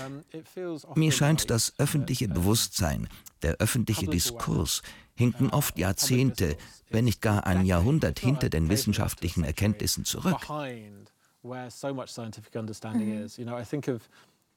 [0.94, 3.08] Mir scheint, das öffentliche Bewusstsein,
[3.42, 4.82] der öffentliche Diskurs
[5.14, 6.56] hinken oft Jahrzehnte,
[6.90, 10.40] wenn nicht gar ein Jahrhundert hinter den wissenschaftlichen Erkenntnissen zurück.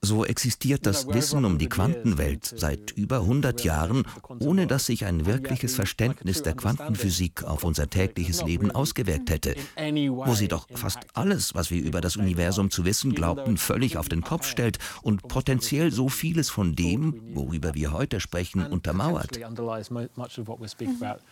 [0.06, 4.04] So existiert das Wissen um die Quantenwelt seit über 100 Jahren,
[4.40, 10.34] ohne dass sich ein wirkliches Verständnis der Quantenphysik auf unser tägliches Leben ausgewirkt hätte, wo
[10.34, 14.24] sie doch fast alles, was wir über das Universum zu wissen glaubten, völlig auf den
[14.24, 19.40] Kopf stellt und potenziell so vieles von dem, worüber wir heute sprechen, untermauert.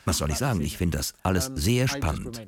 [0.05, 0.61] Was soll ich sagen?
[0.61, 2.41] Ich finde das alles sehr spannend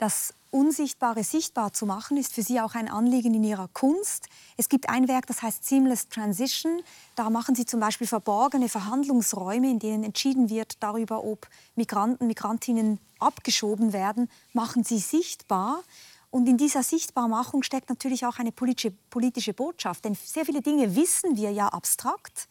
[0.00, 4.28] das Unsichtbare sichtbar zu machen, ist für Sie auch ein Anliegen in Ihrer Kunst.
[4.56, 6.80] Es gibt ein Werk, das heißt Seamless Transition.
[7.16, 11.46] Da machen Sie zum Beispiel verborgene Verhandlungsräume, in denen entschieden wird darüber, ob
[11.76, 15.82] Migranten, Migrantinnen abgeschoben werden, machen Sie sichtbar.
[16.30, 20.04] Und in dieser Sichtbarmachung steckt natürlich auch eine politische, politische Botschaft.
[20.06, 22.48] Denn sehr viele Dinge wissen wir ja abstrakt,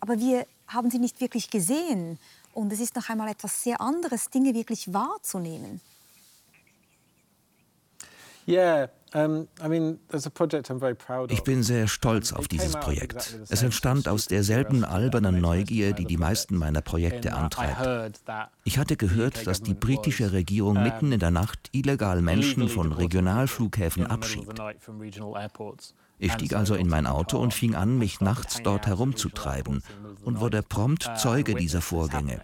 [0.00, 2.18] aber wir haben sie nicht wirklich gesehen.
[2.52, 5.80] Und es ist noch einmal etwas sehr anderes, Dinge wirklich wahrzunehmen.
[11.28, 13.40] Ich bin sehr stolz auf dieses Projekt.
[13.48, 18.20] Es entstand aus derselben albernen Neugier, die die meisten meiner Projekte antreibt.
[18.64, 24.06] Ich hatte gehört, dass die britische Regierung mitten in der Nacht illegal Menschen von Regionalflughäfen
[24.06, 24.60] abschiebt.
[26.18, 29.82] Ich stieg also in mein Auto und fing an, mich nachts dort herumzutreiben
[30.22, 32.40] und wurde prompt Zeuge dieser Vorgänge.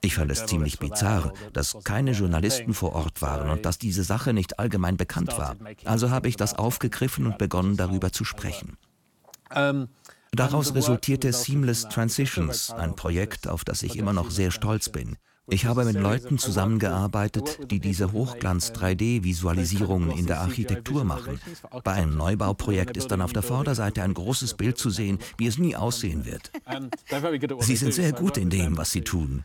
[0.00, 4.32] Ich fand es ziemlich bizarr, dass keine Journalisten vor Ort waren und dass diese Sache
[4.32, 5.56] nicht allgemein bekannt war.
[5.84, 8.76] Also habe ich das aufgegriffen und begonnen, darüber zu sprechen.
[10.34, 15.16] Daraus resultierte Seamless Transitions, ein Projekt, auf das ich immer noch sehr stolz bin.
[15.52, 21.38] Ich habe mit Leuten zusammengearbeitet, die diese Hochglanz-3D-Visualisierungen in der Architektur machen.
[21.84, 25.58] Bei einem Neubauprojekt ist dann auf der Vorderseite ein großes Bild zu sehen, wie es
[25.58, 26.50] nie aussehen wird.
[27.60, 29.44] Sie sind sehr gut in dem, was sie tun.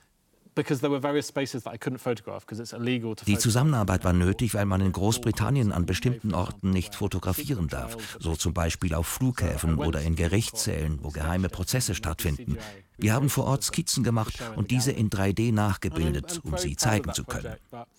[3.25, 8.35] Die Zusammenarbeit war nötig, weil man in Großbritannien an bestimmten Orten nicht fotografieren darf, so
[8.35, 12.57] zum Beispiel auf Flughäfen oder in Gerichtssälen, wo geheime Prozesse stattfinden.
[12.97, 17.23] Wir haben vor Ort Skizzen gemacht und diese in 3D nachgebildet, um sie zeigen zu
[17.23, 17.55] können.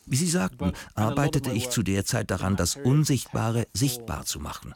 [0.06, 4.72] Wie Sie sagten, arbeitete ich zu der Zeit daran, das Unsichtbare sichtbar zu machen.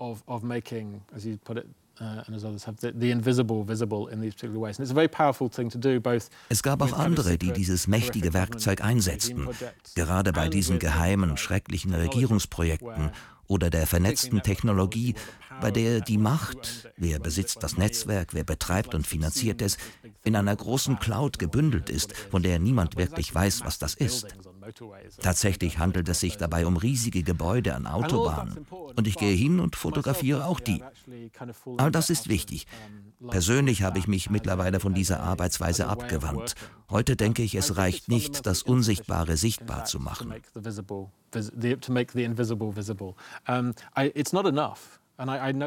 [6.48, 9.48] Es gab auch andere, die dieses mächtige Werkzeug einsetzten,
[9.94, 13.10] gerade bei diesen geheimen, schrecklichen Regierungsprojekten
[13.46, 15.14] oder der vernetzten Technologie,
[15.60, 19.76] bei der die Macht, wer besitzt das Netzwerk, wer betreibt und finanziert es,
[20.24, 24.34] in einer großen Cloud gebündelt ist, von der niemand wirklich weiß, was das ist.
[25.20, 28.66] Tatsächlich handelt es sich dabei um riesige Gebäude an Autobahnen.
[28.70, 30.82] Und ich gehe hin und fotografiere auch die.
[31.78, 32.66] All das ist wichtig.
[33.28, 36.54] Persönlich habe ich mich mittlerweile von dieser Arbeitsweise abgewandt.
[36.90, 40.34] Heute denke ich, es reicht nicht, das Unsichtbare sichtbar zu machen.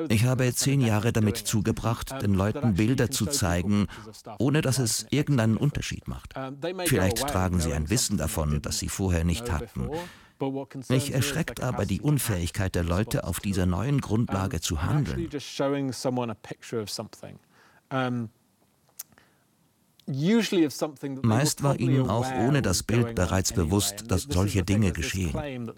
[0.09, 3.87] Ich habe zehn Jahre damit zugebracht, den Leuten Bilder zu zeigen,
[4.39, 6.33] ohne dass es irgendeinen Unterschied macht.
[6.85, 9.89] Vielleicht tragen sie ein Wissen davon, das sie vorher nicht hatten.
[10.89, 15.29] Mich erschreckt aber die Unfähigkeit der Leute, auf dieser neuen Grundlage zu handeln.
[20.07, 25.71] Meist war ihnen auch ohne das Bild bereits bewusst, dass solche Dinge geschehen.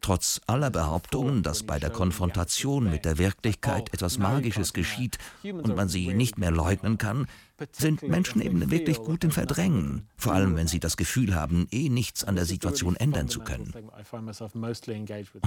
[0.00, 5.88] Trotz aller Behauptungen, dass bei der Konfrontation mit der Wirklichkeit etwas Magisches geschieht und man
[5.88, 7.26] sie nicht mehr leugnen kann,
[7.72, 11.88] sind Menschen eben wirklich gut im Verdrängen, vor allem wenn sie das Gefühl haben, eh
[11.88, 13.74] nichts an der Situation ändern zu können.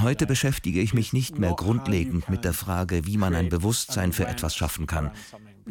[0.02, 4.28] Heute beschäftige ich mich nicht mehr grundlegend mit der Frage, wie man ein Bewusstsein für
[4.28, 5.12] etwas schaffen kann.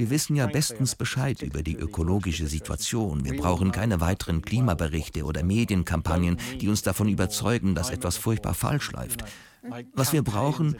[0.00, 3.22] Wir wissen ja bestens Bescheid über die ökologische Situation.
[3.22, 8.92] Wir brauchen keine weiteren Klimaberichte oder Medienkampagnen, die uns davon überzeugen, dass etwas furchtbar falsch
[8.92, 9.24] läuft.
[9.92, 10.74] Was wir brauchen,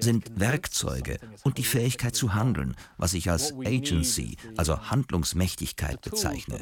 [0.00, 6.58] sind Werkzeuge und die Fähigkeit zu handeln, was ich als Agency, also Handlungsmächtigkeit bezeichne.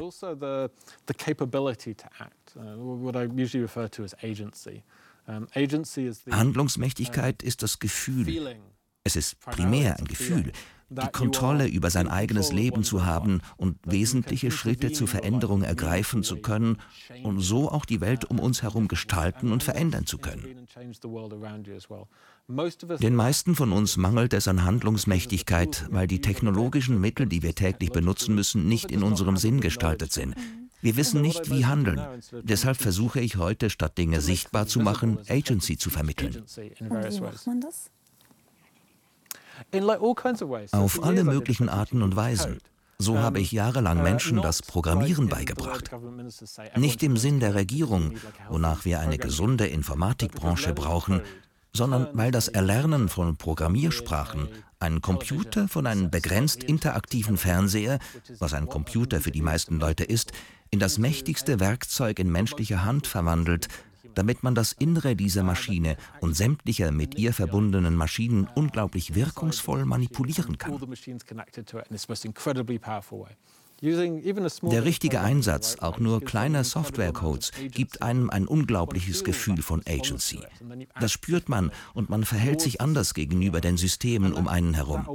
[6.30, 8.56] Handlungsmächtigkeit ist das Gefühl.
[9.02, 10.52] Es ist primär ein Gefühl,
[11.02, 16.36] die Kontrolle über sein eigenes Leben zu haben und wesentliche Schritte zur Veränderung ergreifen zu
[16.36, 16.78] können
[17.22, 20.66] und so auch die Welt um uns herum gestalten und verändern zu können.
[23.00, 27.90] Den meisten von uns mangelt es an Handlungsmächtigkeit, weil die technologischen Mittel, die wir täglich
[27.90, 30.34] benutzen müssen, nicht in unserem Sinn gestaltet sind.
[30.82, 32.00] Wir wissen nicht, wie handeln.
[32.42, 36.36] Deshalb versuche ich heute, statt Dinge sichtbar zu machen, Agency zu vermitteln.
[36.36, 37.90] Und wie macht man das?
[40.72, 42.58] Auf alle möglichen Arten und Weisen.
[42.98, 45.90] So habe ich jahrelang uh, Menschen das Programmieren beigebracht.
[46.76, 48.14] Nicht im Sinn der Regierung,
[48.48, 51.20] wonach wir eine gesunde Informatikbranche brauchen,
[51.72, 54.48] sondern weil das Erlernen von Programmiersprachen
[54.78, 57.98] einen Computer von einem begrenzt interaktiven Fernseher,
[58.38, 60.32] was ein Computer für die meisten Leute ist,
[60.70, 63.68] in das mächtigste Werkzeug in menschlicher Hand verwandelt,
[64.14, 70.58] damit man das Innere dieser Maschine und sämtlicher mit ihr verbundenen Maschinen unglaublich wirkungsvoll manipulieren
[70.58, 70.78] kann.
[73.82, 80.40] Der richtige Einsatz auch nur kleiner Softwarecodes gibt einem ein unglaubliches Gefühl von Agency.
[81.00, 85.06] Das spürt man und man verhält sich anders gegenüber den Systemen um einen herum.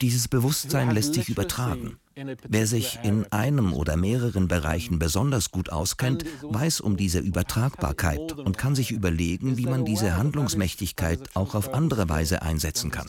[0.00, 1.98] Dieses Bewusstsein lässt sich übertragen.
[2.48, 8.58] Wer sich in einem oder mehreren Bereichen besonders gut auskennt, weiß um diese Übertragbarkeit und
[8.58, 13.06] kann sich überlegen, wie man diese Handlungsmächtigkeit auch auf andere Weise einsetzen kann.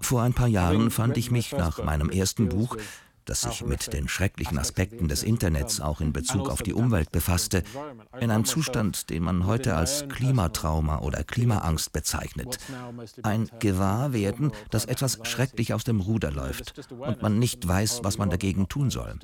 [0.00, 2.76] Vor ein paar Jahren fand ich mich nach meinem ersten Buch
[3.26, 7.62] das sich mit den schrecklichen Aspekten des Internets auch in Bezug auf die Umwelt befasste,
[8.20, 12.58] in einem Zustand, den man heute als Klimatrauma oder Klimaangst bezeichnet.
[13.22, 18.30] Ein Gewahrwerden, dass etwas schrecklich aus dem Ruder läuft und man nicht weiß, was man
[18.30, 19.18] dagegen tun soll.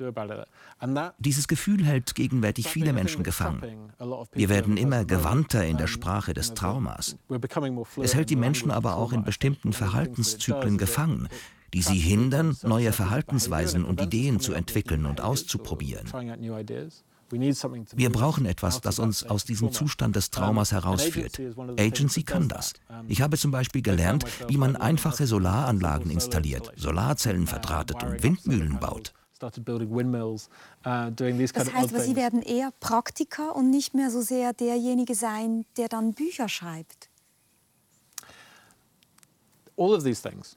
[1.19, 3.91] Dieses Gefühl hält gegenwärtig viele Menschen gefangen.
[4.33, 7.17] Wir werden immer gewandter in der Sprache des Traumas.
[8.01, 11.29] Es hält die Menschen aber auch in bestimmten Verhaltenszyklen gefangen,
[11.73, 16.07] die sie hindern, neue Verhaltensweisen und Ideen zu entwickeln und auszuprobieren.
[17.95, 21.41] Wir brauchen etwas, das uns aus diesem Zustand des Traumas herausführt.
[21.79, 22.73] Agency kann das.
[23.07, 29.13] Ich habe zum Beispiel gelernt, wie man einfache Solaranlagen installiert, Solarzellen verdrahtet und Windmühlen baut.
[29.39, 29.57] Das
[31.73, 36.47] heißt, Sie werden eher Praktiker und nicht mehr so sehr derjenige sein, der dann Bücher
[36.47, 37.09] schreibt.
[39.75, 40.55] All of these things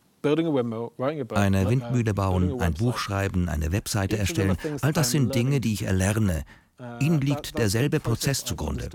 [1.31, 5.83] eine Windmühle bauen, ein Buch schreiben, eine Webseite erstellen, all das sind Dinge, die ich
[5.85, 6.45] erlerne.
[6.79, 8.91] Uh, Ihnen liegt derselbe Prozess zugrunde.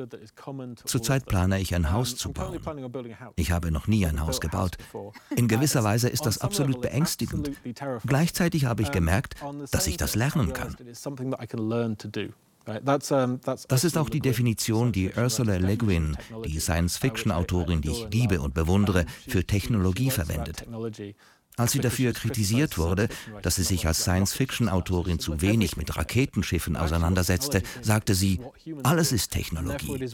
[0.85, 2.59] Zurzeit plane ich ein Haus zu bauen.
[3.35, 4.77] Ich habe noch nie ein Haus gebaut.
[5.35, 7.51] In gewisser Weise ist das absolut beängstigend.
[8.05, 9.35] Gleichzeitig habe ich gemerkt,
[9.71, 10.75] dass ich das lernen kann.
[12.65, 18.53] Das ist auch die Definition, die Ursula Le Guin, die Science-Fiction-Autorin, die ich liebe und
[18.53, 20.65] bewundere, für Technologie verwendet.
[21.57, 23.09] Als sie dafür kritisiert wurde,
[23.41, 28.39] dass sie sich als Science-Fiction-Autorin zu wenig mit Raketenschiffen auseinandersetzte, sagte sie,
[28.83, 30.09] alles ist Technologie.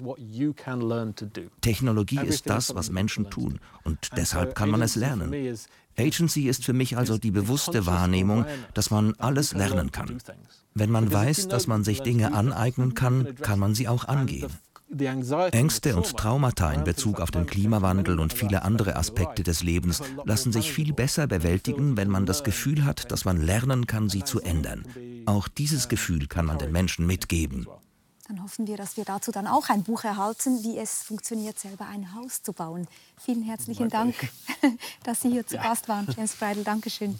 [1.61, 5.57] Technologie ist das, was Menschen tun, und deshalb kann man es lernen.
[5.97, 10.19] Agency ist für mich also die bewusste Wahrnehmung, dass man alles lernen kann.
[10.79, 14.51] Wenn man weiß, dass man sich Dinge aneignen kann, kann man sie auch angehen.
[15.51, 20.53] Ängste und Traumata in Bezug auf den Klimawandel und viele andere Aspekte des Lebens lassen
[20.53, 24.39] sich viel besser bewältigen, wenn man das Gefühl hat, dass man lernen kann, sie zu
[24.39, 24.85] ändern.
[25.25, 27.67] Auch dieses Gefühl kann man den Menschen mitgeben.
[28.27, 31.87] Dann hoffen wir, dass wir dazu dann auch ein Buch erhalten, wie es funktioniert, selber
[31.87, 32.87] ein Haus zu bauen.
[33.17, 34.15] Vielen herzlichen Dank,
[35.03, 36.63] dass Sie hier zu Gast waren, James Bridle.
[36.63, 37.17] Dankeschön.